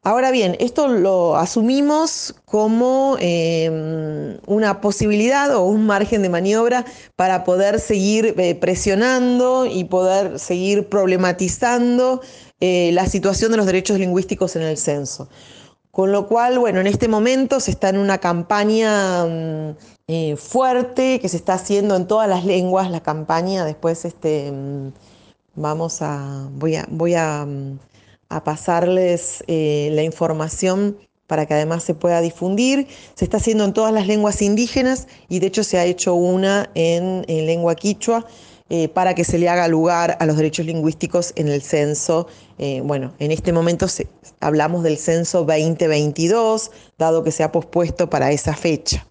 [0.02, 6.84] Ahora bien, esto lo asumimos como em, una posibilidad o un margen de maniobra
[7.16, 12.20] para poder seguir eh, presionando y poder seguir problematizando
[12.60, 15.28] la situación de los derechos lingüísticos en el censo.
[15.98, 21.18] Con lo cual, bueno, en este momento se está en una campaña mm, eh, fuerte
[21.18, 24.92] que se está haciendo en todas las lenguas, la campaña, después este, mm,
[25.56, 27.80] vamos a, voy a, voy a, mm,
[28.44, 32.86] pasarles eh, la información para que además se pueda difundir.
[33.16, 36.70] Se está haciendo en todas las lenguas indígenas y de hecho se ha hecho una
[36.74, 38.24] en lengua quichua
[38.70, 42.26] eh, para que se le haga lugar a los derechos lingüísticos en el censo.
[42.58, 43.86] Eh, bueno, en este momento
[44.40, 49.06] hablamos del censo 2022, dado que se ha pospuesto para esa fecha.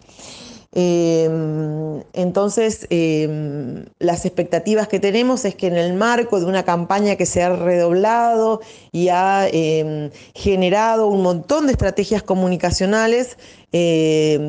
[0.72, 7.16] Em, entonces, em, las expectativas que tenemos es que en el marco de una campaña
[7.16, 8.60] que se ha redoblado
[8.92, 13.36] y ha em, generado un montón de estrategias comunicacionales,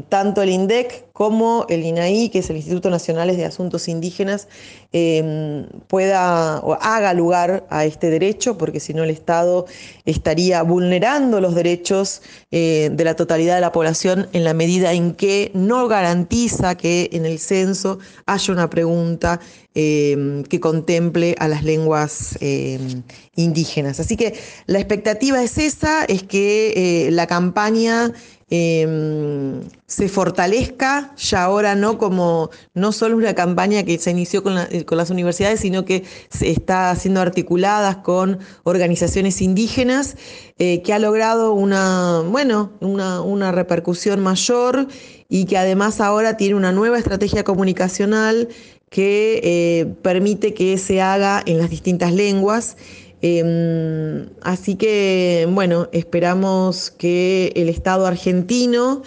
[0.10, 4.48] tanto el INDEC como el INAI, que es el Instituto Nacional de Asuntos Indígenas,
[4.94, 9.66] em, pueda o haga lugar a este derecho, porque si no el Estado
[10.06, 12.22] estaría vulnerando los derechos
[12.52, 17.10] eh, de la totalidad de la población en la medida en que no garantiza que
[17.12, 19.42] en el censo haya una pregunta
[19.76, 23.04] em, que contemple a las lenguas em,
[23.36, 24.00] indígenas.
[24.00, 24.34] Así que
[24.66, 28.14] la expectativa es esa, es que eh, la campaña
[28.52, 34.56] Em, se fortalezca ya ahora no como no solo una campaña que se inició con,
[34.56, 40.18] las universidades, sino que se está siendo articuladas con organizaciones indígenas,
[40.58, 44.88] eh, que ha logrado una, bueno, una, repercusión mayor
[45.28, 48.50] y que además ahora tiene una nueva estrategia comunicacional
[48.90, 52.76] que eh, permite que se haga en las distintas lenguas
[53.22, 59.02] Em, así que, bueno, esperamos que el Estado argentino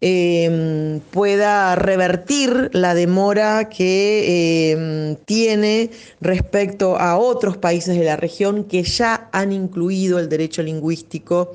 [0.00, 8.64] em, pueda revertir la demora que em, tiene respecto a otros países de la región
[8.64, 11.54] que ya han incluido el derecho lingüístico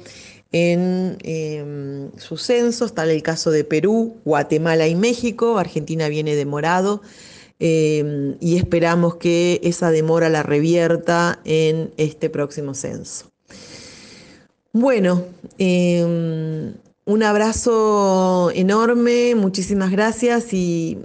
[0.51, 5.59] en sus censos, tal el caso de Perú, Guatemala y México.
[5.59, 7.03] Argentina viene demorado.
[7.59, 13.29] Em, y esperamos que esa demora la revierta en este próximo censo.
[14.71, 15.25] Bueno,
[15.57, 16.73] em,
[17.05, 20.97] un abrazo enorme, muchísimas gracias y,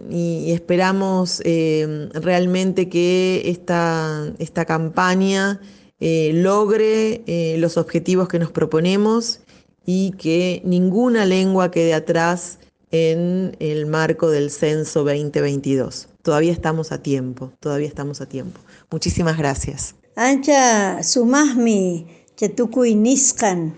[0.52, 5.60] esperamos em, realmente que esta, esta campaña
[5.98, 9.40] eh, logre eh, los objetivos que nos proponemos
[9.86, 12.58] y que ninguna lengua quede atrás
[12.92, 18.58] en el marco del censo 2022 todavía estamos a tiempo, todavía estamos a tiempo.
[18.90, 19.94] Muchísimas gracias.
[20.16, 22.06] Ancha sumahmi
[22.36, 23.74] chetukuy niskan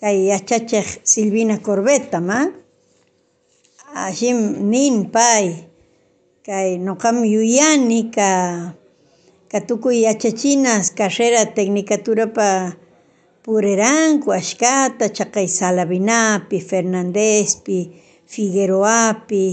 [0.00, 2.48] kay yachachej Silvina Corbeta ma
[3.94, 5.68] ashim nin pay
[6.46, 8.30] kay noqam yuyani ka
[9.50, 12.76] katukuy yachachinas carrera tecnicaturapa
[13.42, 17.92] pureranku ashkata chaqay Salavinapi, Fernandespi,
[18.26, 19.46] Figueroapi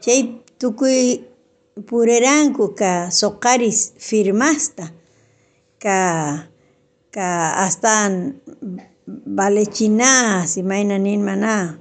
[0.00, 0.20] chay
[0.60, 1.28] tukuy
[1.86, 4.92] pureranku ka soqaris firmasta
[5.78, 6.48] ka
[7.10, 7.28] ka
[7.66, 8.40] astan
[10.46, 11.80] si maina mana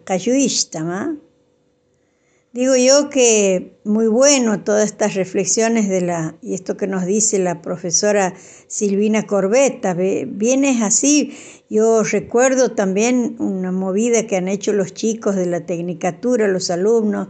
[0.83, 1.17] ma
[2.53, 7.37] Digo yo que muy bueno todas estas reflexiones de la, y esto que nos dice
[7.37, 8.33] la profesora
[8.67, 11.37] Silvina Corbetta, viene así.
[11.69, 17.27] Yo recuerdo también una movida que han hecho los chicos de la tecnicatura, los alumnos,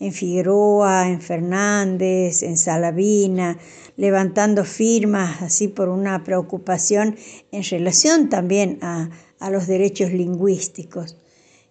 [0.00, 3.58] en Figueroa, en Fernández, en Salavina,
[3.96, 7.16] levantando firmas así por una preocupación
[7.50, 9.10] en relación también a,
[9.50, 11.16] los derechos lingüísticos.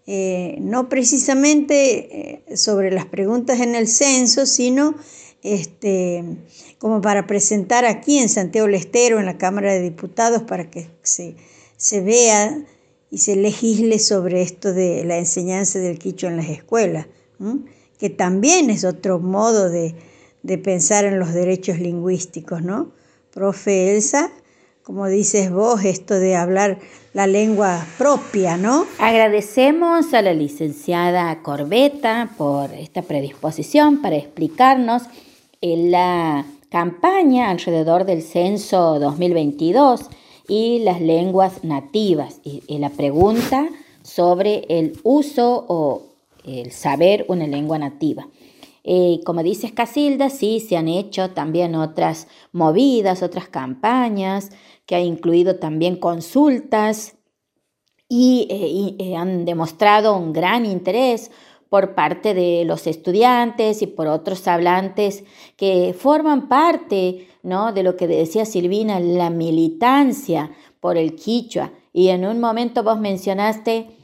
[0.05, 4.95] Eh, no precisamente eh, sobre las preguntas en el censo, sino
[5.43, 6.23] este,
[6.79, 12.01] como para presentar aquí en Santiago Lestero, en la Cámara de Diputados, para que se,
[12.01, 12.65] vea
[13.11, 17.07] y se legisle sobre esto de la enseñanza del quicho en las escuelas
[17.99, 19.95] que también es otro modo de,
[20.63, 22.91] pensar en los derechos lingüísticos, ¿no?
[23.33, 24.31] Profe Elsa,
[24.83, 26.79] como dices vos, esto de hablar
[27.13, 28.85] la lengua propia, ¿no?
[28.99, 35.03] Agradecemos a la licenciada Corbeta por esta predisposición para explicarnos
[35.61, 40.01] la campaña alrededor del censo 2022
[40.47, 43.67] y las lenguas nativas y, la pregunta
[44.03, 46.06] sobre el uso o
[46.47, 48.27] el saber una lengua nativa.
[48.89, 54.51] Eh, como dices Casilda, sí, se han hecho también otras movidas, otras campañas,
[54.85, 57.17] que ha incluido también consultas
[58.07, 61.31] y, eh, eh, han demostrado un gran interés
[61.67, 65.25] por parte de los estudiantes y por otros hablantes
[65.57, 67.73] que forman parte ¿no?
[67.73, 71.73] de lo que decía Silvina, la militancia por el quichua.
[71.91, 73.96] Y en un momento vos mencionaste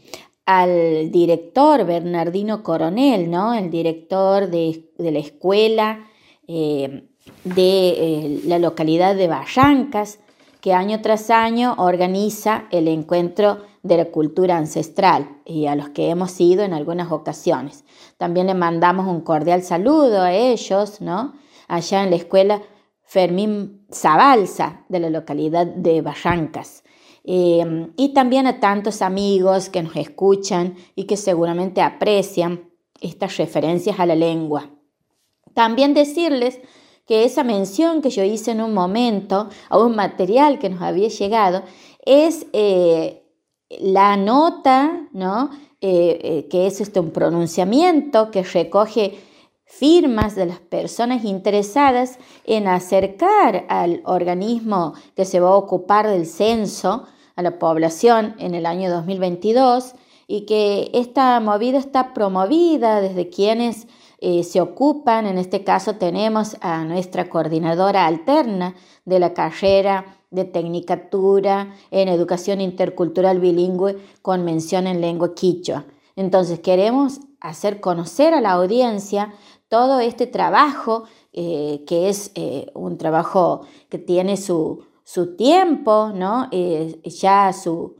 [0.46, 3.54] al director Bernardino Coronel, ¿no?
[3.54, 6.08] el director de, la escuela
[6.48, 7.08] eh,
[7.44, 10.20] de eh, la localidad de Barrancas,
[10.60, 16.10] que año tras año organiza el encuentro de la cultura ancestral y a los que
[16.10, 17.84] hemos ido en algunas ocasiones.
[18.18, 21.34] También le mandamos un cordial saludo a ellos, ¿no?
[21.68, 22.62] Allá en la escuela
[23.04, 26.84] Fermín Zabalza de la localidad de Barrancas.
[27.24, 32.70] Eh, y también a tantos amigos que nos escuchan y que seguramente aprecian
[33.00, 34.70] estas referencias a la lengua.
[35.54, 36.60] También decirles
[37.06, 41.10] que esa mención que yo hice en un momento a un material que nos había
[41.10, 41.64] llegado
[42.06, 43.24] es eh,
[43.70, 45.50] la nota, ¿no?
[45.82, 49.20] Eh, eh, que es este, un pronunciamiento que recoge
[49.78, 56.28] firmas de las personas interesadas en acercar al organismo que se va a ocupar del
[56.28, 57.06] censo
[57.36, 59.96] a la población en el año 2022
[60.28, 63.88] y que esta movida está promovida desde quienes
[64.20, 70.46] eh, se ocupan, en este caso tenemos a nuestra coordinadora alterna de la carrera de
[70.46, 75.86] Tecnicatura en Educación Intercultural Bilingüe con mención en lengua quichua.
[76.16, 79.34] Entonces queremos hacer conocer a la audiencia
[79.74, 84.86] todo este trabajo, eh, que es eh, un trabajo que tiene su,
[85.36, 86.48] tiempo, ¿no?
[86.52, 87.98] Eh, ya su,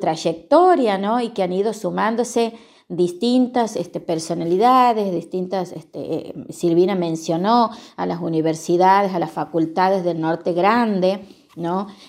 [0.00, 1.20] trayectoria, ¿no?
[1.20, 2.52] y que han ido sumándose
[2.88, 10.52] distintas este, personalidades, distintas, este, Silvina mencionó a las universidades, a las facultades del norte
[10.52, 11.24] grande,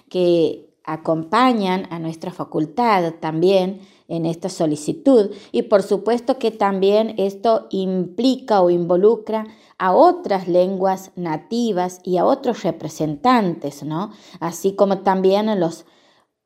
[0.09, 7.68] que acompañan a nuestra facultad también en esta solicitud y por supuesto que también esto
[7.70, 9.47] implica o involucra
[9.78, 14.12] a otras lenguas nativas y a otros representantes, ¿no?
[14.39, 15.86] así como también a los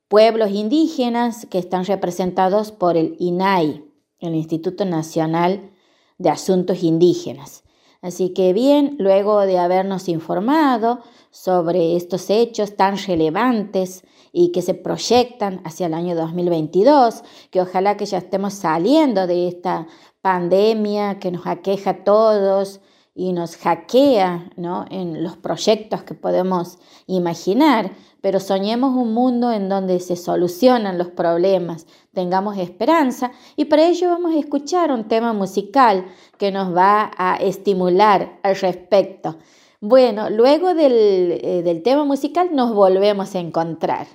[0.08, 3.86] pueblos indígenas que están representados por el INAI,
[4.20, 5.72] el Instituto Nacional
[6.18, 7.64] de Asuntos Indígenas.
[8.02, 11.00] Así que bien, luego de habernos informado
[11.30, 17.98] sobre estos hechos tan relevantes y que se proyectan hacia el año 2022, que ojalá
[17.98, 19.88] que ya estemos saliendo de esta
[20.22, 22.80] pandemia que nos aqueja a todos
[23.14, 24.86] y nos hackea ¿no?
[24.90, 26.78] en los proyectos que podemos
[27.08, 33.88] imaginar, pero soñemos un mundo en donde se solucionan los problemas, tengamos esperanza y para
[33.88, 36.06] ello vamos a escuchar un tema musical
[36.38, 39.38] que nos va a estimular al respecto.
[39.84, 44.06] Bueno, luego del, eh, del tema musical nos volvemos a encontrar.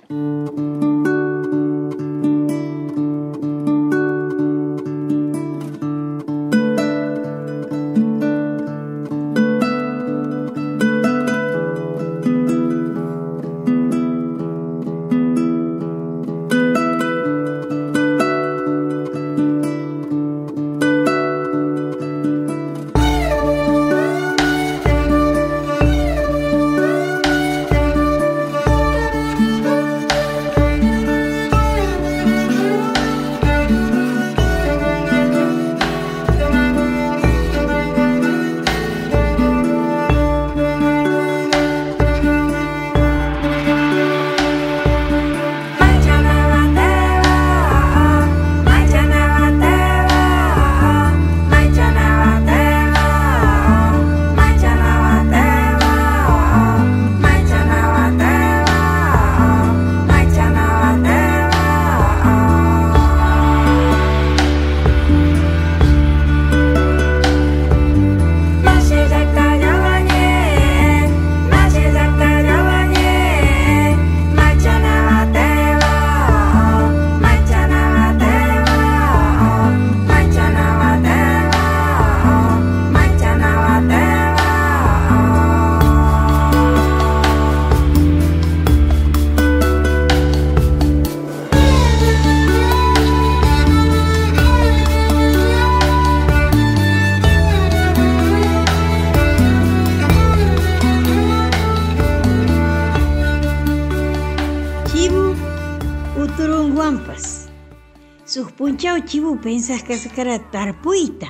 [109.47, 111.27] Pensas que sacara tarpuita.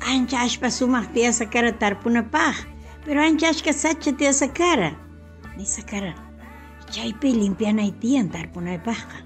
[0.00, 2.56] Ancha ashpa sumak te sacara tarpunapaj.
[3.04, 4.96] Pero ancha ashka sacha te sacara.
[5.58, 6.14] Ni sacara.
[6.90, 9.18] Chaype limpiana itian tarpunapajka.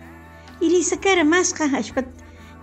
[0.61, 2.03] Iri sacara masca ashpa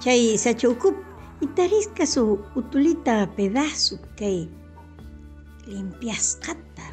[0.04, 0.98] chay sacha ukup.
[1.40, 4.50] Y tarisca su utulita pedazo que
[5.66, 6.88] limpiasqata.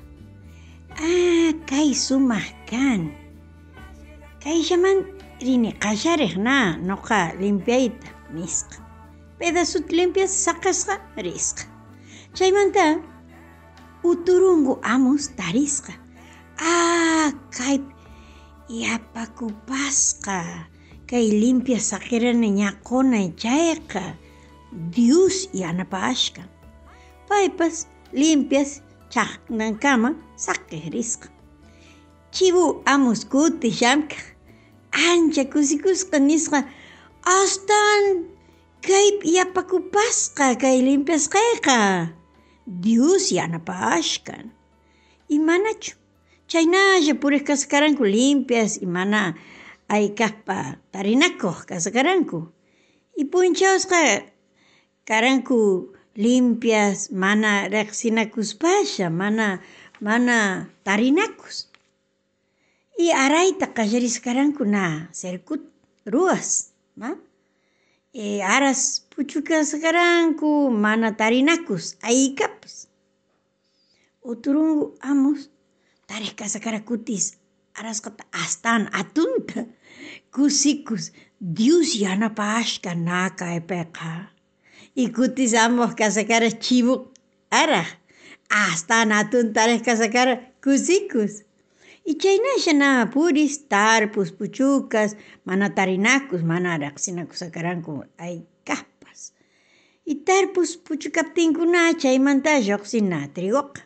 [0.95, 3.11] Ah, kay sumaq kan.
[4.39, 4.99] Kayllaman
[5.43, 8.77] rini qallariq na noqa limpiayta nisqa.
[9.39, 10.95] Pedasut limpias saqasqa
[11.27, 11.65] risqa.
[12.37, 13.03] Chaymanta
[14.05, 15.93] uturungu amus tarisqa.
[16.59, 17.81] Ah, kay
[18.69, 20.39] yapakupasqa.
[21.07, 24.03] Kay limpia saqirani ñaqunay chayqa.
[24.95, 26.43] Dios yanapashqa.
[27.29, 28.81] Paypas limpias
[29.13, 31.29] chaqnankama saqih risqa.
[32.35, 34.23] Chibu amus kuti llamkaq
[35.09, 36.59] ancha kusikusqa nisqa
[37.27, 38.31] astan
[38.87, 42.15] kay yapakupasqa kay limpiasqayqa
[42.67, 44.55] Dios yanapashkan
[45.27, 45.99] imanachu
[46.47, 49.35] chaynalla puriq kasqaranku limpias imana
[49.91, 52.39] aykaqpa tarinakuq kasqaranku
[53.19, 54.31] y punchawsqa
[55.09, 59.61] karanku limpias mana reqsinakuspasha mana
[60.01, 61.69] mana tarinakus.
[62.99, 65.63] Y arayta qallarisqaranku na cerkut
[66.07, 67.11] ruwas ma?
[68.13, 72.89] E eh, aras puchucascarancu mana tarinacus aicapas.
[74.25, 75.51] Uturungu amos
[76.09, 77.37] aras
[77.75, 79.67] arascota astan atunta
[80.35, 83.47] kusikus Dios yanapa ashka naka
[84.97, 87.13] ikuti Y kasakara cibuk
[87.51, 87.95] arah chivo
[88.51, 89.53] ara.
[89.53, 91.46] tarik kasakara kusikus.
[92.11, 95.11] Y chaynasha na puris tarpus puchukas
[95.45, 97.93] mana tarinakus mana riqsinakusaqaranku
[98.27, 99.21] aykaqpas
[100.07, 103.83] y tarpus puchukaptinkuna chaymanta lluqsina trigoqa.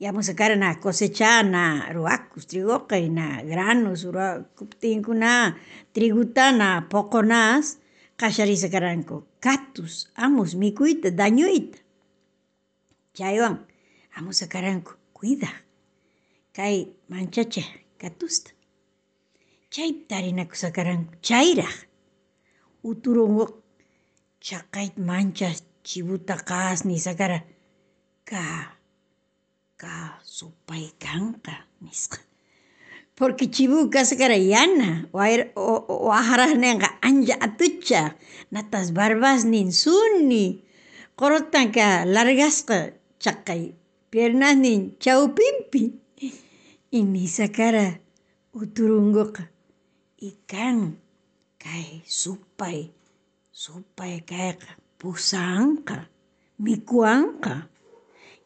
[0.00, 1.62] Yamusaqara na cosecha na
[1.94, 5.32] ruwakus trigoqa y na granos urakuptinkuna
[5.94, 7.66] triguta na poqonas
[8.20, 11.78] qallarisaqaranku katus amus mikuyta dañuyta
[13.16, 13.56] chaywan
[14.16, 15.63] amusaqaranku cuidaq
[16.56, 16.76] kay
[17.10, 17.68] manchachiq
[18.00, 18.50] katusta
[19.74, 21.74] chay tarinakusaqaranku chayraq
[22.88, 23.52] uturunguq
[24.46, 27.38] chaqay manchas chibuta qas nisaqara
[28.30, 28.44] ka
[29.80, 29.94] ka
[30.36, 32.18] supay kanqa nisqa.
[33.16, 35.06] Porque chibu kasqara yana
[36.08, 38.02] wajaraqninqa ancha atucha.
[38.54, 40.64] Natas barbasnin suni.
[41.18, 42.78] Qorotanqa largasqa
[43.22, 43.62] chaqay
[44.10, 45.82] piernasnin chawpinpi
[46.94, 47.98] ini sakara
[48.54, 49.42] uturunggok
[50.22, 50.94] ikan
[51.58, 52.94] kay supay
[53.50, 56.06] supay kayqa pusanqa
[56.62, 57.66] mikuanqa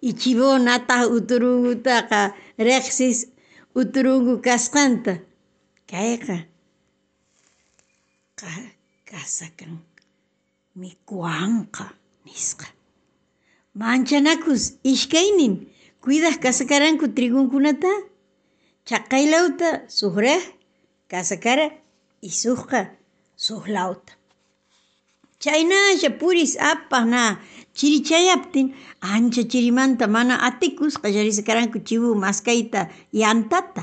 [0.09, 3.19] ichimonataq uturungutaqa reqsis
[3.77, 5.15] uturungu kasqanta
[5.91, 6.49] kayqa
[9.09, 9.73] qasakan
[10.81, 11.87] mikuanqa
[12.25, 12.67] niska.
[13.75, 15.55] Manchanakus iskaynin
[16.03, 17.93] cuidaj kasakaran trigunkunata?
[18.89, 19.69] Chaqaylawta
[19.99, 20.43] suqriq
[21.11, 21.67] kasaqara
[22.29, 22.81] y suqqa
[23.47, 24.13] suqlawta
[25.43, 27.23] chaynalla puris apaq na
[27.79, 28.67] chirichayaptin
[29.15, 32.81] ancha chirimanta mana atikus qallarisqaranku chibu maskayta
[33.23, 33.83] yantata.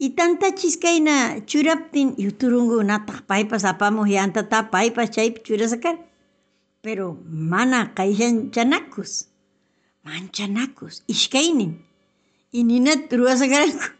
[0.00, 1.14] Y tantachis kayna
[1.50, 5.98] churaptin y uturungu nataq paypas apamuq yantata paypas chaypi churasaqara
[6.84, 7.06] pero
[7.52, 9.12] mana qayllanchanakus
[10.06, 11.72] manchanakus ishkaynin
[12.52, 13.92] inina turua sakaranku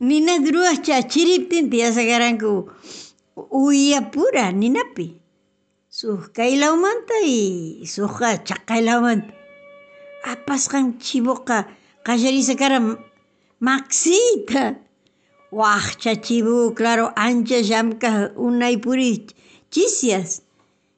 [0.00, 2.66] nina turua chachiriptin tiya sakaranku
[3.50, 5.14] uyapura ninapi
[5.88, 9.30] suk kaylawmanta y sukqa chaqaylawmanta
[10.24, 11.58] chiboka, chivoqa
[12.06, 12.78] qallariysacara
[13.60, 14.74] maxita
[15.52, 19.26] wakcha chivo claro ancha llamka unaypuri
[19.70, 20.42] chisias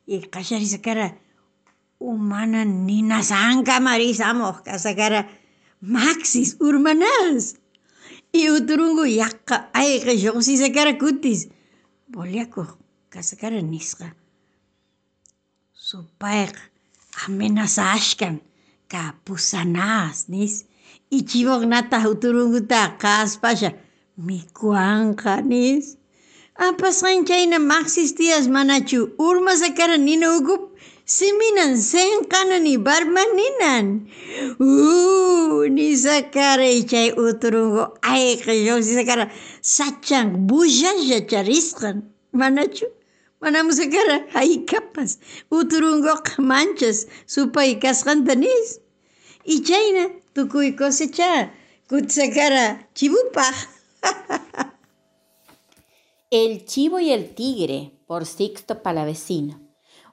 [0.09, 1.07] y qallariysacara
[2.01, 5.21] umana ninasanka marisamuq kasakara
[5.83, 7.57] maqsis urmanajas
[8.33, 11.49] iuturungu yaqa ayqa lluqsisankara kutis.
[12.09, 12.69] Boleakuj
[13.13, 14.07] kasankara nisqa.
[15.75, 16.61] Supayqa
[17.27, 18.41] amenazashkan
[18.89, 20.65] kapusanas nis.
[21.11, 23.71] Ichiwaknataq uturunguta kaspasha
[24.27, 25.97] mikuanqa nis.
[26.57, 30.76] Apasqan chayna maqsis tiyas manachu urmasankara nina ukupi
[31.07, 34.11] siminan senkana ni barma ninan.
[34.59, 38.53] Uh, ni sakara chay uturungo ayqa
[38.83, 39.31] si sakara
[39.63, 42.03] sachan bullalla charisqan.
[42.35, 42.87] Manachu?
[43.41, 45.19] Manam sakara haykapas
[45.51, 48.81] uturungo manchas supay kasqanta nis.
[49.45, 51.53] Y chayna tukuy cosecha
[51.89, 53.57] kutsakara chibupaj.
[56.29, 59.66] El chivo y el tigre, por Sixto Palavecino.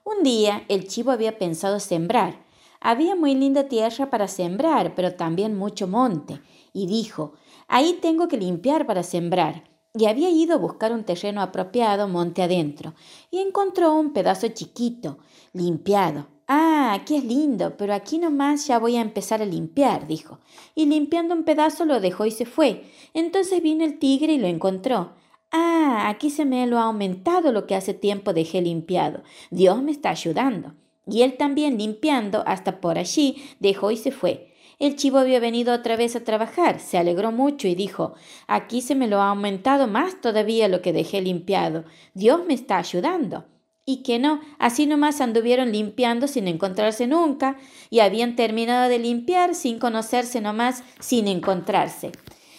[0.05, 2.43] Un día el chivo había pensado sembrar.
[2.81, 6.41] Había muy linda tierra para sembrar, pero también mucho monte,
[6.73, 7.33] y dijo,
[7.69, 9.63] ahí tengo que limpiar para sembrar.
[9.93, 12.93] Y había ido a buscar un terreno apropiado monte adentro,
[13.31, 15.19] y encontró un pedazo chiquito,
[15.53, 16.27] limpiado.
[16.47, 20.39] Ah, aquí es lindo, pero aquí nomás ya voy a empezar a limpiar, dijo.
[20.75, 22.83] Y limpiando un pedazo lo dejó y se fue.
[23.13, 25.13] Entonces vino el tigre y lo encontró.
[25.55, 29.21] Ah, aquí se me lo ha aumentado lo que hace tiempo dejé limpiado.
[29.51, 30.73] Dios me está ayudando.
[31.05, 34.51] Y él también limpiando hasta por allí dejó y se fue.
[34.79, 38.15] El chivo había venido otra vez a trabajar, se alegró mucho y dijo
[38.47, 41.85] Aquí se me lo ha aumentado más todavía lo que dejé limpiado.
[42.15, 43.45] Dios me está ayudando.
[43.85, 47.57] Y que no, así nomás anduvieron limpiando sin encontrarse nunca,
[47.91, 52.11] y habían terminado de limpiar sin conocerse nomás, sin encontrarse.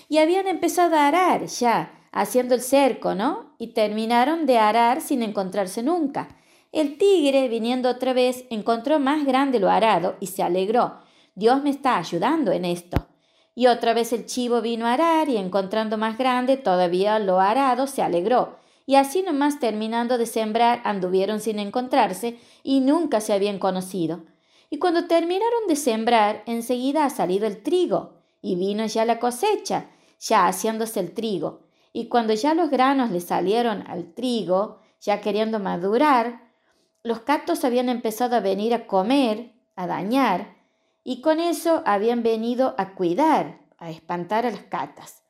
[0.08, 3.54] Y habían empezado a arar ya, haciendo el cerco, ¿no?
[3.58, 6.28] Y terminaron de arar sin encontrarse nunca.
[6.70, 11.00] El tigre, viniendo otra vez, encontró más grande lo arado y se alegró.
[11.34, 13.08] Dios me está ayudando en esto.
[13.56, 17.88] Y otra vez el chivo vino a arar y encontrando más grande todavía lo arado,
[17.88, 18.56] se alegró.
[18.86, 24.22] Y así nomás terminando de sembrar anduvieron sin encontrarse y nunca se habían conocido.
[24.70, 29.86] Y cuando terminaron de sembrar, enseguida ha salido el trigo, y vino ya la cosecha,
[30.20, 31.63] ya haciéndose el trigo.
[31.96, 36.42] Y cuando ya los granos le salieron al trigo, ya queriendo madurar,
[37.04, 40.56] los catos habían empezado a venir a comer, a dañar,
[41.04, 45.22] y con eso habían venido a cuidar, a espantar a las catas.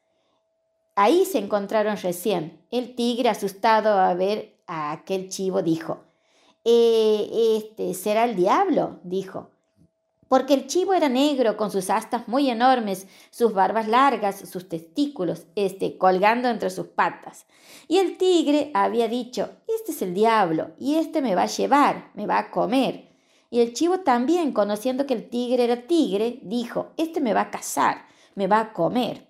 [0.96, 2.64] Ahí se encontraron recién.
[2.70, 6.04] El tigre, asustado a ver a aquel chivo, dijo,
[6.64, 9.50] eh, este será el diablo, dijo
[10.34, 15.46] porque el chivo era negro con sus astas muy enormes, sus barbas largas, sus testículos,
[15.54, 17.46] este, colgando entre sus patas.
[17.86, 22.10] Y el tigre había dicho, este es el diablo, y este me va a llevar,
[22.14, 23.12] me va a comer.
[23.48, 27.50] Y el chivo también, conociendo que el tigre era tigre, dijo, este me va a
[27.52, 29.28] cazar, me va a comer.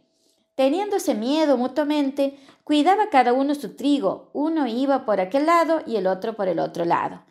[0.54, 6.06] Teniéndose miedo mutuamente, cuidaba cada uno su trigo, uno iba por aquel lado y el
[6.06, 7.24] otro por el otro lado.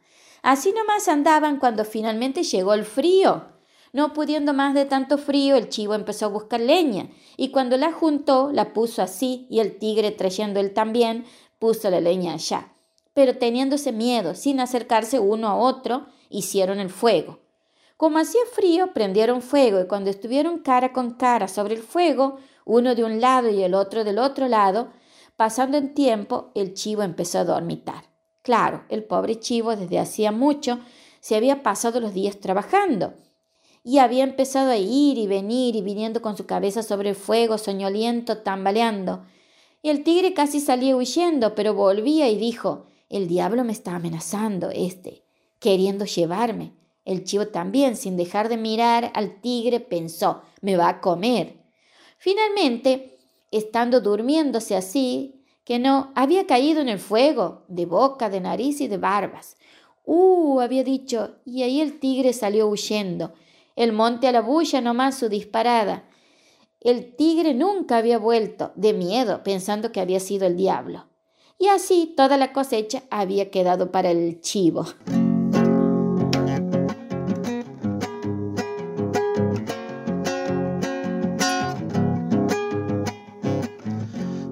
[0.43, 3.52] Así nomás andaban cuando finalmente llegó el frío
[3.93, 7.91] no pudiendo más de tanto frío, el chivo empezó a buscar leña, y cuando la
[7.93, 11.25] juntó, la puso así, y el tigre, trayendo él también,
[11.59, 12.73] puso la leña allá.
[13.13, 17.39] Pero teniéndose miedo, sin acercarse uno a otro, hicieron el fuego.
[17.95, 22.95] Como hacía frío, prendieron fuego, y cuando estuvieron cara con cara sobre el fuego, uno
[22.95, 24.91] de un lado y el otro del otro lado,
[25.35, 28.05] pasando en tiempo, el chivo empezó a dormitar.
[28.41, 30.79] Claro, el pobre chivo desde hacía mucho
[31.19, 33.13] se había pasado los días trabajando,
[33.83, 37.57] y había empezado a ir y venir y viniendo con su cabeza sobre el fuego,
[37.57, 39.25] soñoliento, tambaleando.
[39.81, 44.69] Y el tigre casi salía huyendo, pero volvía y dijo, el diablo me está amenazando,
[44.71, 45.23] este,
[45.59, 46.71] queriendo llevarme.
[47.03, 51.57] El chivo también, sin dejar de mirar al tigre, pensó, me va a comer.
[52.17, 53.17] Finalmente,
[53.51, 58.87] estando durmiéndose así, que no, había caído en el fuego, de boca, de nariz y
[58.87, 59.57] de barbas.
[60.05, 63.33] Uh, había dicho, y ahí el tigre salió huyendo,
[63.75, 66.03] el monte a la bulla nomás su disparada.
[66.79, 71.07] El tigre nunca había vuelto, de miedo, pensando que había sido el diablo.
[71.57, 74.85] Y así toda la cosecha había quedado para el chivo.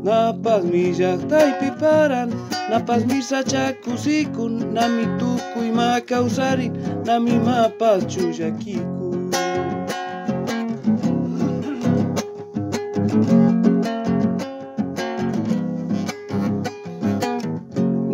[0.03, 0.93] Napas mi
[1.59, 2.29] piparan,
[2.69, 5.05] napas mi sachakusikun, nami.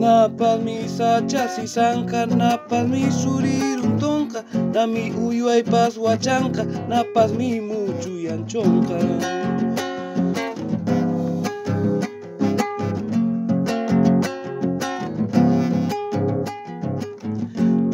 [0.08, 4.40] Napal mi sacha si sanka, napal mi surirun tonka,
[4.72, 7.36] nami uyuay pas wachanka, napas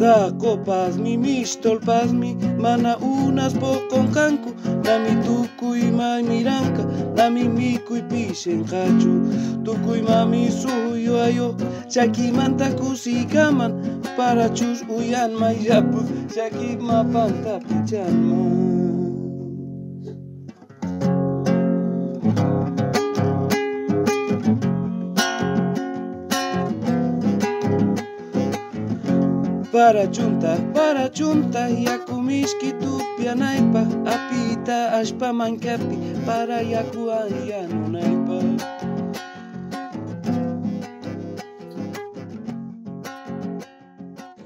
[0.04, 0.36] mi muchu yanchonka.
[0.36, 6.84] Da kopasmi, mistolpasmi, mana unas pokon kanku, nami tukuy may miranka,
[7.16, 11.56] nami mikuy pisen kachu, tukuy mami suyo ayo,
[11.88, 18.73] chakimanta kusikaman, para chus uyan mayapus, chaki mapanta pichanman.
[29.74, 38.38] Para chunta, para chunta, yakumishki tupianaypa, apita ashpa mankapi, para yakuan yanunaypa.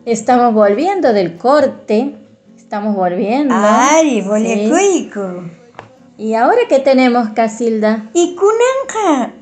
[0.06, 2.14] Estamos volviendo del corte,
[2.56, 3.54] estamos volviendo.
[3.54, 4.26] Ay, Sí.
[4.26, 5.42] bolecuico.
[6.16, 8.08] ¿Y ahora qué tenemos, Casilda?
[8.14, 9.34] Y kunanqa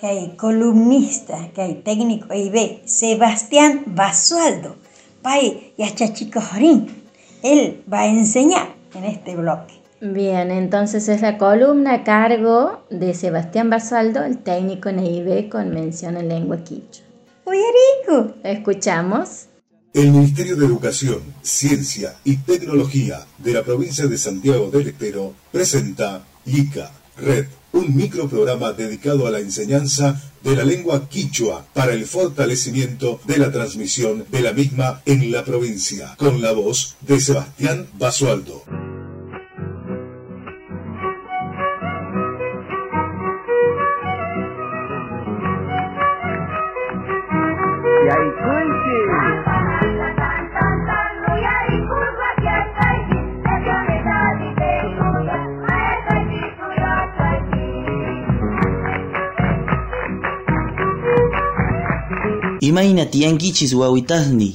[0.00, 4.76] uyarisasku kay columnista kay técnico IB Sebastián Basualdo
[5.22, 6.86] pay yachachikorin
[7.42, 13.12] él va a enseñar en este bloque Bien, entonces es la columna a cargo de
[13.12, 17.04] Sebastián Basaldo, el técnico en EIB con mención en lengua quichua.
[17.44, 19.48] uyariku Escuchamos.
[19.92, 26.24] El Ministerio de Educación, Ciencia y Tecnología de la provincia de Santiago del Estero presenta
[26.46, 33.20] ICA Red, un microprograma dedicado a la enseñanza de la lengua quichua para el fortalecimiento
[33.26, 38.99] de la transmisión de la misma en la provincia, con la voz de Sebastián Basualdo.
[62.70, 64.54] Imayna tiyankichis wawitasni,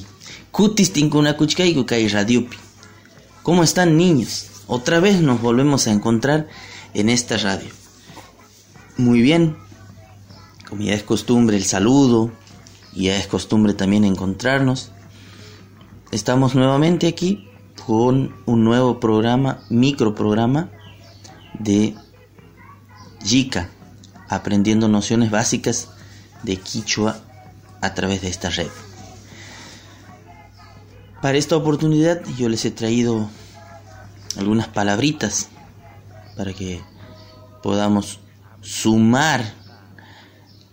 [0.50, 2.56] kutis tinkunakuchkayku kay radiopi.
[3.42, 4.64] ¿Cómo están niños?
[4.66, 6.48] Otra vez nos volvemos a encontrar
[6.94, 7.68] en esta radio.
[8.96, 9.58] Muy bien,
[10.66, 12.32] como ya es costumbre el saludo,
[12.94, 14.92] y ya es costumbre también encontrarnos,
[16.10, 17.50] estamos nuevamente aquí
[17.86, 20.70] con un nuevo programa, microprograma
[21.58, 21.94] de
[23.22, 23.68] Yika,
[24.30, 25.90] aprendiendo nociones básicas
[26.44, 27.25] de Quichua
[27.80, 28.68] a través de esta red.
[31.22, 33.28] Para esta oportunidad yo les he traído
[34.36, 35.48] algunas palabritas
[36.36, 36.82] para que
[37.62, 38.20] podamos
[38.60, 39.42] sumar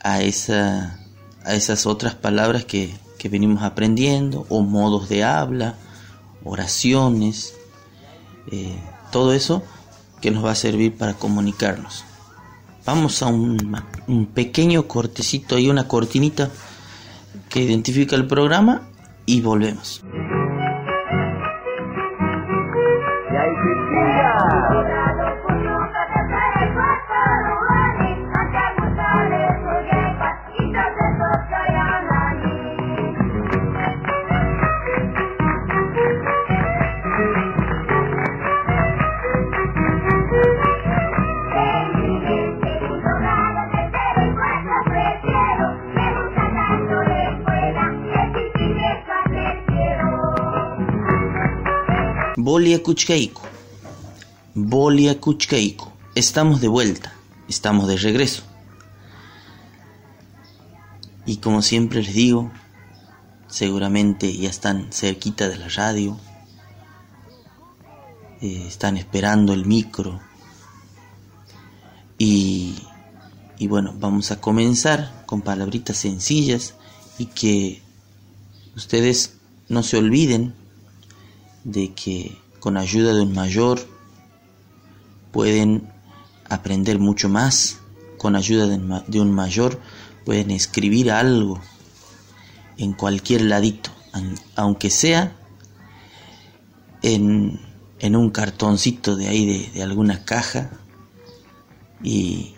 [0.02, 1.00] a, esa,
[1.44, 5.76] a esas otras palabras que, que venimos aprendiendo, o modos de habla,
[6.44, 7.54] oraciones,
[8.52, 8.78] eh,
[9.12, 9.64] todo eso
[10.22, 12.04] que nos va a servir para comunicarnos.
[12.86, 16.52] Vamos a un, un pequeño cortecito y una cortinita
[17.54, 18.82] que identifica el programa
[19.28, 20.04] y volvemos.
[52.44, 53.42] Bolia Kuchkaiku.
[54.54, 55.88] Bolia Kuchkaiku.
[56.14, 57.14] Estamos de vuelta,
[57.48, 58.44] estamos de regreso.
[61.26, 62.52] Y como siempre les digo,
[63.48, 66.20] seguramente ya están cerquita de la radio,
[68.42, 70.20] eh, están esperando el micro.
[72.18, 72.76] Y,
[73.58, 76.76] y bueno, vamos a comenzar con palabritas sencillas
[77.18, 77.82] y que
[78.76, 79.38] ustedes
[79.70, 80.62] no se olviden
[81.64, 83.80] de que con ayuda de un mayor
[85.32, 85.90] pueden
[86.50, 87.80] aprender mucho más,
[88.18, 89.80] con ayuda de un mayor
[90.26, 91.60] pueden escribir algo
[92.78, 93.92] en cualquier ladito,
[94.56, 95.36] aunque sea
[97.02, 97.60] en,
[98.00, 100.72] en un cartoncito de ahí de, de alguna caja
[102.02, 102.56] y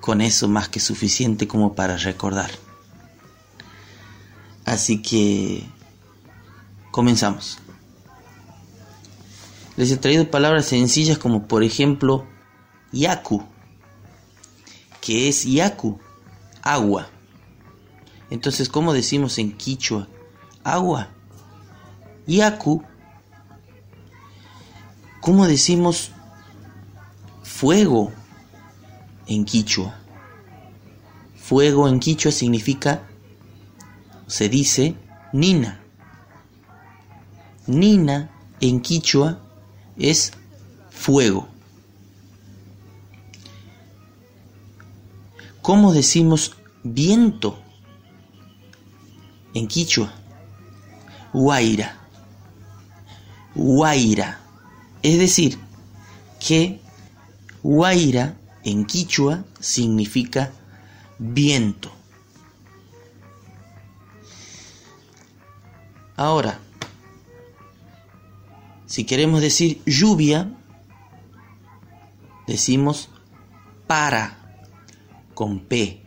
[0.00, 2.50] con eso más que suficiente como para recordar.
[4.64, 5.64] Así que
[6.90, 7.58] comenzamos.
[9.76, 12.26] Les he traído palabras sencillas como por ejemplo
[12.92, 13.42] yaku,
[15.00, 15.98] que es yaku,
[16.62, 17.08] agua.
[18.30, 20.08] Entonces, ¿cómo decimos en quichua?
[20.64, 21.08] Agua.
[22.26, 22.82] Yaku.
[25.20, 26.12] ¿Cómo decimos
[27.42, 28.12] fuego
[29.26, 29.98] en quichua?
[31.36, 33.02] Fuego en quichua significa,
[34.26, 34.96] se dice,
[35.32, 35.80] nina.
[37.66, 39.40] Nina en quichua
[39.96, 40.32] es
[40.90, 41.48] fuego.
[45.62, 47.58] ¿Cómo decimos viento
[49.54, 50.12] en quichua?
[51.32, 51.98] Guaira.
[53.54, 54.40] Guaira.
[55.02, 55.58] Es decir,
[56.40, 56.80] que
[57.62, 60.52] Guaira en quichua significa
[61.18, 61.92] viento.
[66.16, 66.58] Ahora,
[68.92, 70.52] si queremos decir lluvia,
[72.46, 73.08] decimos
[73.86, 74.36] para,
[75.32, 76.02] con P.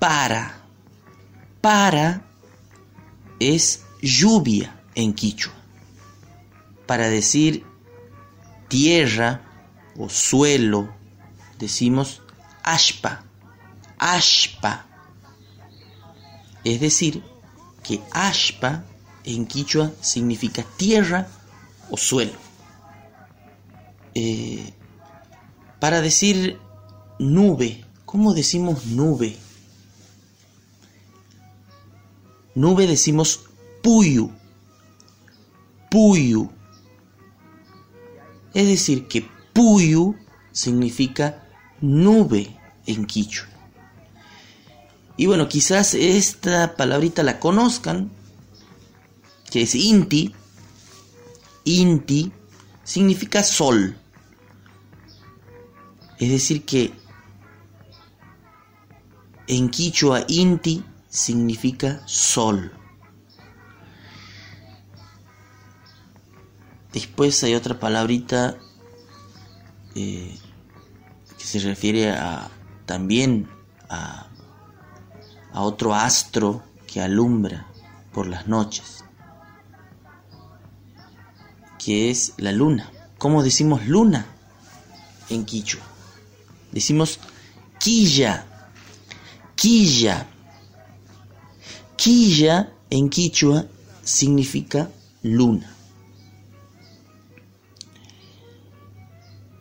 [0.00, 0.60] Para.
[1.60, 2.26] Para
[3.38, 5.54] es lluvia en quichua.
[6.84, 7.64] Para decir
[8.66, 9.42] tierra
[9.96, 10.92] o suelo,
[11.60, 12.22] decimos
[12.64, 13.22] ashpa.
[13.98, 14.84] Ashpa.
[16.64, 17.22] Es decir,
[17.84, 18.82] que ashpa
[19.22, 21.28] en quichua significa tierra
[21.94, 22.32] o suelo.
[24.16, 24.72] Eh,
[25.78, 26.58] para decir
[27.20, 29.36] nube, ¿cómo decimos nube?
[32.56, 33.44] Nube decimos
[33.80, 34.32] puyu,
[35.88, 36.50] puyu.
[38.54, 40.16] Es decir, que puyu
[40.50, 41.46] significa
[41.80, 43.48] nube en quichua.
[45.16, 48.10] Y bueno, quizás esta palabrita la conozcan,
[49.48, 50.34] que es inti.
[51.64, 52.32] Inti
[52.82, 53.96] significa sol.
[56.18, 56.92] Es decir, que
[59.46, 62.72] en quichua inti significa sol.
[66.92, 68.56] Después hay otra palabrita
[69.94, 70.38] eh,
[71.36, 72.48] que se refiere a
[72.86, 73.48] también
[73.88, 74.28] a,
[75.52, 77.66] a otro astro que alumbra
[78.12, 79.03] por las noches,
[81.84, 82.90] que es la luna.
[83.18, 84.26] ¿Cómo decimos luna
[85.28, 85.82] en quichua?
[86.72, 87.20] Decimos
[87.78, 88.46] quilla,
[89.54, 90.26] quilla.
[91.96, 93.66] Quilla en quichua
[94.02, 94.90] significa
[95.22, 95.70] luna.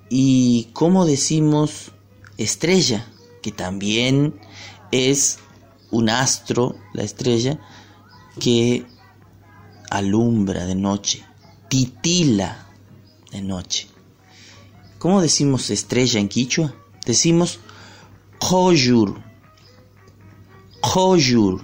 [0.10, 1.92] Y cómo decimos
[2.38, 3.06] estrella,
[3.42, 4.40] que también
[4.92, 5.40] es
[5.92, 7.60] un astro, la estrella,
[8.40, 8.86] que
[9.90, 11.26] alumbra de noche,
[11.74, 12.68] titila
[13.32, 13.88] de noche.
[15.00, 16.72] ¿Cómo decimos estrella en quichua?
[17.04, 17.60] Decimos
[18.38, 19.20] Koyur.
[20.82, 21.64] Koyur.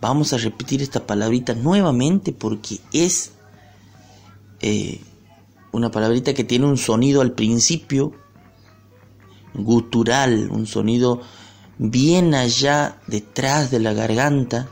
[0.00, 3.32] Vamos a repetir esta palabrita nuevamente porque es
[4.60, 5.02] eh,
[5.70, 8.14] una palabrita que tiene un sonido al principio
[9.52, 11.20] gutural, un sonido
[11.76, 14.70] bien allá detrás de la garganta,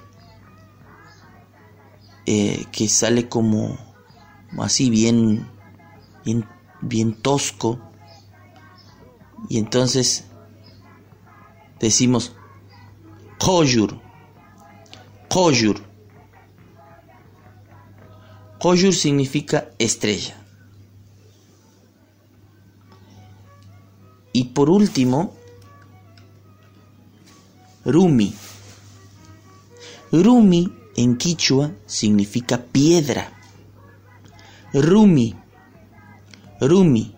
[2.26, 3.76] eh, que sale como
[4.58, 5.46] así bien,
[6.24, 6.46] bien,
[6.80, 7.78] bien tosco.
[9.48, 10.24] Y entonces
[11.80, 12.34] decimos
[13.38, 14.00] Koyur,
[15.28, 15.82] Koyur.
[18.58, 20.40] Koyur significa estrella.
[24.32, 25.34] Y por último,
[27.84, 28.34] Rumi.
[30.10, 33.32] Rumi en quichua significa piedra.
[34.72, 35.34] Rumi.
[36.60, 37.14] Rumi.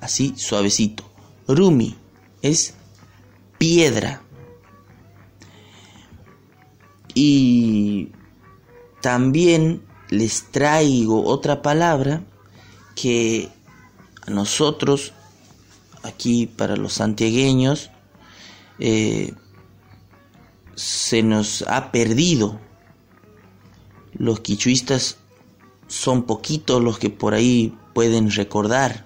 [0.00, 1.04] Así suavecito.
[1.46, 1.96] Rumi
[2.42, 2.74] es
[3.58, 4.22] piedra.
[7.14, 8.12] Y
[9.00, 12.24] también les traigo otra palabra
[12.94, 13.48] que
[14.26, 15.12] a nosotros,
[16.02, 17.90] aquí para los santiagueños,
[18.78, 19.34] eh,
[20.78, 22.60] se nos ha perdido.
[24.12, 25.16] Los quichuistas
[25.88, 29.04] son poquitos los que por ahí pueden recordar.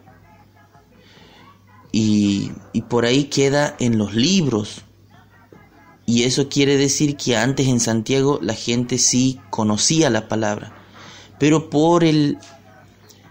[1.90, 4.82] Y, y, por ahí queda en los libros.
[6.04, 10.74] Y eso quiere decir que antes en Santiago la gente sí conocía la palabra.
[11.38, 12.36] Pero por el,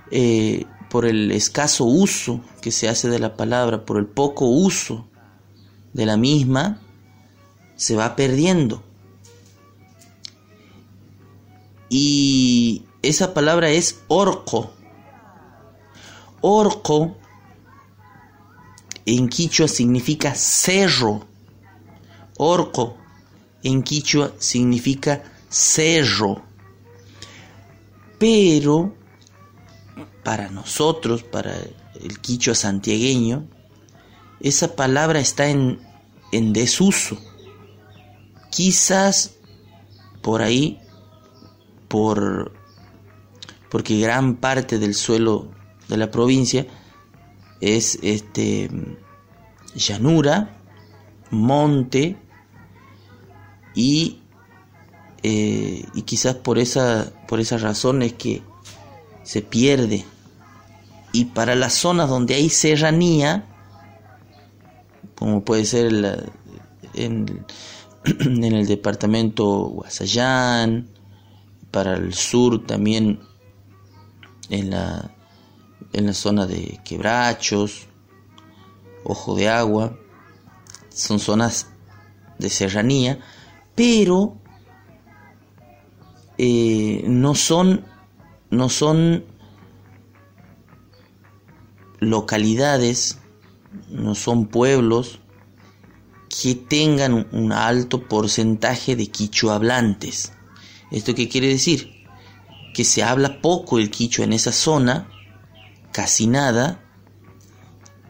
[0.09, 5.07] eh, por el escaso uso que se hace de la palabra, por el poco uso
[5.93, 6.81] de la misma
[7.81, 8.83] se va perdiendo.
[11.89, 14.71] Y esa palabra es orco.
[16.41, 17.17] Orco
[19.07, 21.25] en quichua significa cerro.
[22.37, 22.97] Orco
[23.63, 26.43] en quichua significa cerro.
[28.19, 28.93] Pero
[30.23, 31.55] para nosotros, para
[31.99, 33.43] el quichua santiagueño,
[34.39, 35.79] esa palabra está en,
[36.31, 37.30] en desuso.
[38.51, 39.35] Quizás
[40.21, 40.79] por ahí
[41.87, 42.51] por
[43.69, 45.49] porque gran parte del suelo
[45.87, 46.67] de la provincia
[47.61, 48.69] es este
[49.73, 50.57] llanura,
[51.29, 52.17] monte
[53.73, 54.19] y,
[55.23, 58.41] eh, y quizás por esa, por esa razón es que
[59.23, 60.05] se pierde.
[61.13, 63.45] Y para las zonas donde hay serranía,
[65.15, 66.29] como puede ser
[66.93, 67.45] en,
[68.19, 70.89] en, el departamento Guasayán,
[71.71, 73.19] para el sur también
[74.49, 75.15] en la,
[75.93, 77.87] en la zona de Quebrachos,
[79.03, 79.97] Ojo de Agua,
[80.89, 81.67] son zonas
[82.37, 83.19] de serranía,
[83.75, 84.37] pero
[86.37, 87.85] eh, no son
[88.51, 89.23] no son
[91.99, 93.17] localidades,
[93.89, 95.20] no son pueblos
[96.41, 100.33] que tengan un alto porcentaje de quichua hablantes.
[100.91, 102.05] ¿Esto qué quiere decir?
[102.73, 105.09] Que se habla poco el quichua en esa zona,
[105.91, 106.79] casi nada,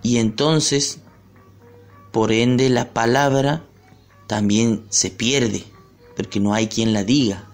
[0.04, 1.00] y entonces,
[2.12, 3.64] por ende, la palabra
[4.28, 5.64] también se pierde,
[6.16, 7.48] porque no hay quien la diga.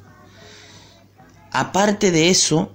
[1.51, 2.71] Aparte de eso,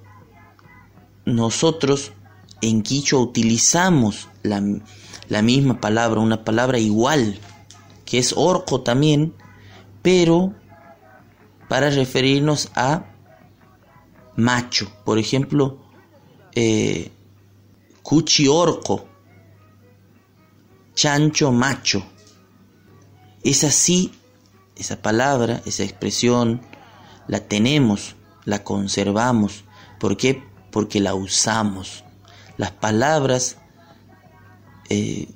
[1.25, 2.13] nosotros
[2.61, 7.39] en Quichua utilizamos la, misma palabra, una palabra igual,
[8.13, 9.35] que es orco también,
[10.03, 10.53] pero
[11.67, 13.07] para referirnos a
[14.37, 14.93] macho.
[15.07, 15.79] Por ejemplo,
[16.55, 17.11] eh,
[18.03, 19.09] cuchi orco,
[20.95, 22.05] chancho macho.
[23.43, 24.13] Es así,
[24.77, 26.61] esa palabra, esa expresión,
[27.29, 29.65] la tenemos, la conservamos.
[29.99, 30.45] ¿Por qué?
[30.71, 32.05] Porque la usamos.
[32.59, 33.57] Las palabras
[34.91, 35.29] eh,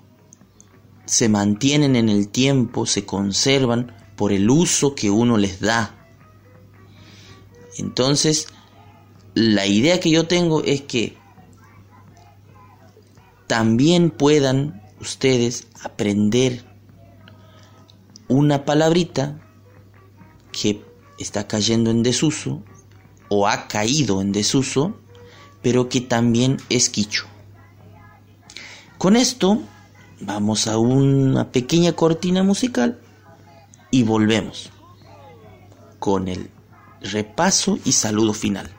[1.07, 5.95] se mantienen en el tiempo, se conservan por el uso que uno les da.
[7.79, 8.49] Entonces,
[9.35, 11.17] la idea que yo tengo es que
[13.47, 16.65] también puedan ustedes aprender
[18.29, 19.41] una palabrita
[20.51, 20.83] que
[21.19, 22.63] está cayendo en desuso
[23.29, 24.97] o ha caído en desuso,
[25.63, 27.27] pero que también es quicho.
[28.99, 29.63] Con esto
[30.21, 32.99] vamos a una pequeña cortina musical
[33.91, 34.71] y volvemos
[35.99, 36.51] con el
[37.01, 38.71] repaso y saludo final.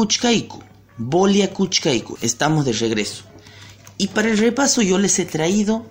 [0.00, 0.62] Kuchkaiku,
[0.96, 3.24] Bolia Kuchkaiku, estamos de regreso.
[3.98, 5.84] Y para el repaso yo les he traído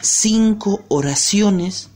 [0.00, 1.88] cinco oraciones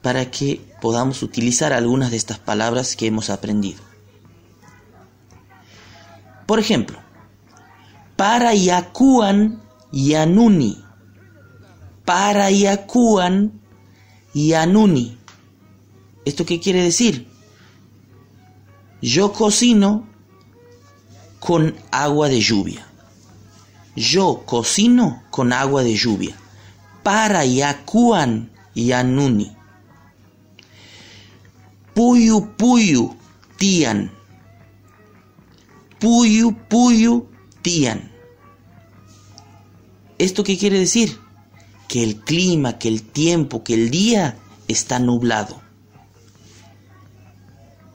[0.00, 3.82] para que podamos utilizar algunas de estas palabras que hemos aprendido.
[6.46, 6.98] Por ejemplo,
[8.16, 10.82] para Yakuan Yanuni,
[12.06, 13.60] para Yakuan
[14.32, 15.18] Yanuni.
[16.24, 17.29] ¿Esto qué quiere decir?
[19.02, 20.06] Yo cocino
[21.38, 22.86] con agua de lluvia.
[23.96, 26.36] Yo cocino con agua de lluvia.
[27.02, 29.56] Para yakuan yanuni.
[31.94, 33.16] Puyu puyu
[33.56, 34.10] tian.
[35.98, 37.26] Puyu puyu
[37.62, 38.10] tian.
[40.18, 41.18] ¿Esto qué quiere decir?
[41.88, 44.36] Que el clima, que el tiempo, que el día
[44.68, 45.69] está nublado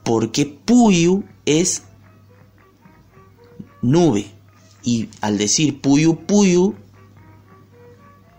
[0.06, 1.84] porque Puyu es
[3.82, 4.32] nube.
[4.84, 6.76] Y al decir Puyu Puyu,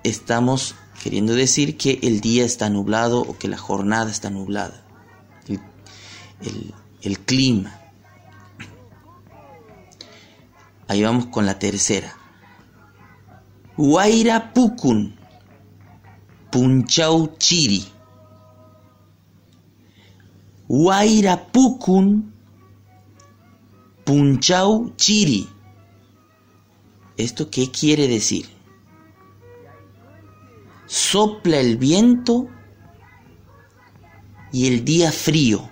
[0.04, 4.82] estamos queriendo decir que el día está nublado o que la jornada está nublada.
[7.00, 7.80] El, clima.
[10.86, 12.14] Ahí vamos con la tercera.
[13.76, 15.16] Huayra Pukun.
[16.50, 17.95] Punchau Chiri.
[20.68, 22.32] Pukun
[24.04, 25.48] Punchau Chiri.
[27.16, 28.46] ¿Esto qué quiere decir?
[30.86, 32.48] Sopla el viento
[34.52, 35.68] y el día frío.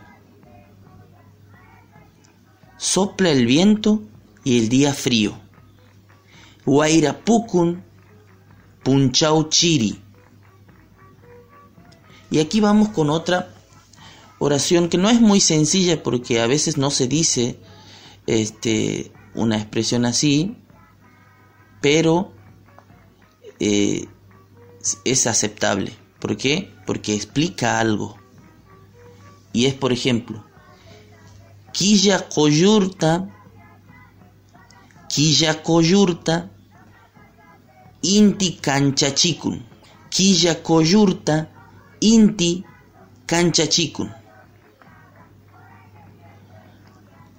[2.76, 4.02] Sopla el viento
[4.42, 5.34] y el día frío.
[6.66, 7.84] Huayrapukun,
[8.82, 10.00] Punchau Chiri.
[12.30, 13.53] Y aquí vamos con otra
[14.44, 17.58] oración que no es muy sencilla porque a veces no se dice
[18.26, 20.56] este, una expresión así,
[21.80, 22.32] pero
[23.60, 24.06] eh,
[25.04, 25.92] es aceptable.
[26.18, 26.72] ¿Por qué?
[26.86, 28.18] Porque explica algo.
[29.52, 30.44] Y es, por ejemplo,
[31.72, 33.28] Quilla Coyurta,
[35.08, 36.50] Quilla Coyurta,
[38.02, 39.64] Inti Canchachicun.
[40.10, 41.50] Quilla Coyurta,
[42.00, 42.64] Inti
[43.26, 44.23] Canchachicun.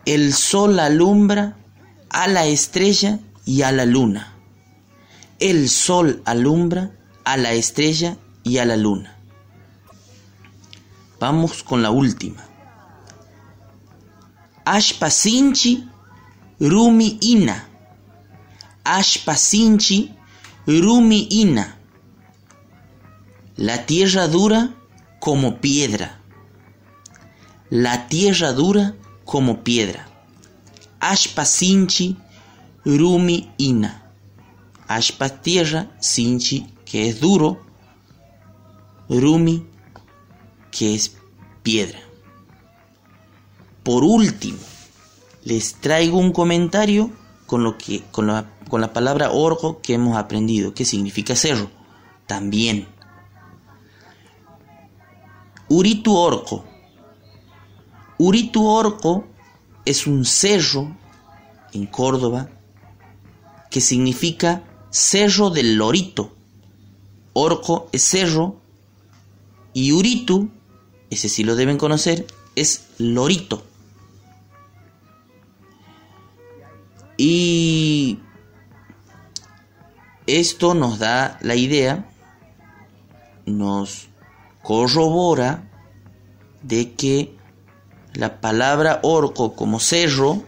[0.06, 1.58] El sol alumbra
[2.10, 4.36] a la estrella y a la luna.
[5.40, 6.92] El sol alumbra
[7.24, 9.18] a la estrella y a la luna.
[11.20, 12.46] Vamos con la última.
[14.64, 15.90] Ashpasinchi
[16.60, 17.68] Rumi Ina.
[18.84, 20.16] Ashpasinchi
[20.68, 21.80] Rumi Ina.
[23.56, 24.76] La tierra dura
[25.20, 26.20] como piedra.
[27.72, 28.96] La tierra dura
[29.26, 30.08] como piedra.
[31.00, 32.16] Ashpa sinchi
[32.86, 34.12] rumi ina.
[34.88, 37.60] Ashpa tierra, sinchi que es duro,
[39.10, 39.66] rumi
[40.72, 41.18] que es
[41.64, 42.00] piedra.
[43.84, 44.60] Por último,
[45.44, 47.12] les traigo un comentario
[47.46, 51.70] con, lo que, con, la, con la palabra orgo que hemos aprendido, que significa cerro.
[52.28, 52.88] También.
[55.68, 56.64] Uritu orco
[58.18, 59.26] Uritu Orco
[59.84, 60.96] es un cerro
[61.74, 62.50] en Córdoba
[63.70, 66.34] que significa cerro del lorito.
[67.34, 68.62] Orco es cerro
[69.74, 70.50] y Uritu,
[71.10, 73.64] ese sí lo deben conocer, es lorito.
[77.18, 78.20] Y
[80.28, 82.10] esto nos da la idea,
[83.46, 84.08] nos
[84.64, 85.70] corrobora
[86.64, 87.35] de que
[88.16, 90.44] la palabra orco como cerro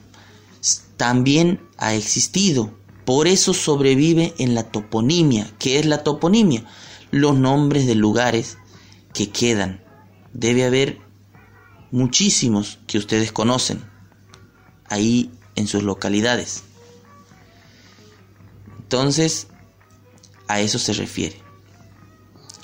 [0.97, 2.71] también ha existido.
[3.05, 5.51] Por eso sobrevive en la toponimia.
[5.59, 6.65] ¿Qué es la toponimia?
[7.11, 8.57] Los nombres de lugares
[9.13, 9.81] que quedan.
[10.33, 10.99] Debe haber
[11.91, 13.81] muchísimos que ustedes conocen
[14.89, 16.63] ahí en sus localidades.
[18.79, 19.47] Entonces,
[20.47, 21.41] a eso se refiere.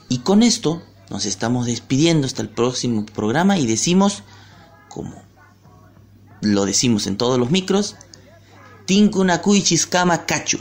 [0.09, 4.23] Y con esto nos estamos despidiendo hasta el próximo programa y decimos
[4.93, 5.13] como
[6.41, 7.95] lo decimos en todos los micros,
[8.85, 10.59] Tinkunakuichiskama Kachu.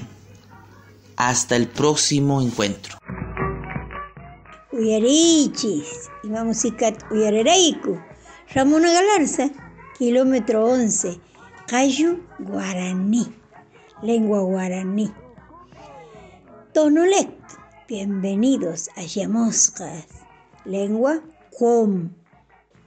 [1.16, 2.98] Hasta el próximo encuentro.
[4.72, 8.00] Uyarichis, Imamusikat Uyarereiku,
[8.54, 9.50] Ramona Galarza,
[9.98, 11.20] kilómetro 11,
[11.66, 13.26] Kayu Guaraní,
[14.02, 15.12] lengua guaraní.
[16.72, 17.30] Tonolek,
[17.86, 20.06] bienvenidos a Yamoscas,
[20.64, 21.20] lengua
[21.50, 22.10] Cuom.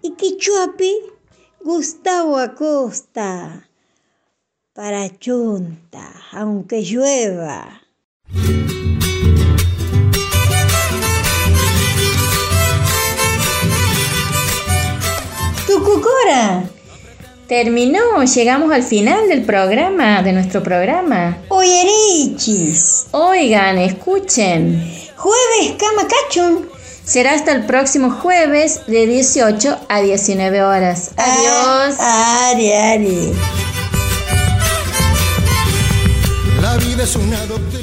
[0.01, 1.14] Y Quichuapi,
[1.65, 3.67] Gustavo Acosta,
[4.71, 7.81] para Chunta, aunque llueva.
[15.65, 16.69] Tucucora.
[17.47, 21.39] Terminó, llegamos al final del programa, de nuestro programa.
[21.49, 23.07] Oyerichis.
[23.09, 24.87] Oigan, escuchen.
[25.15, 26.74] Jueves Camacachun
[27.05, 31.11] Será hasta el próximo jueves de 18 a 19 horas.
[31.17, 31.99] Adiós.
[31.99, 33.33] Ari, ari.
[36.61, 37.74] La vida es una doctrina.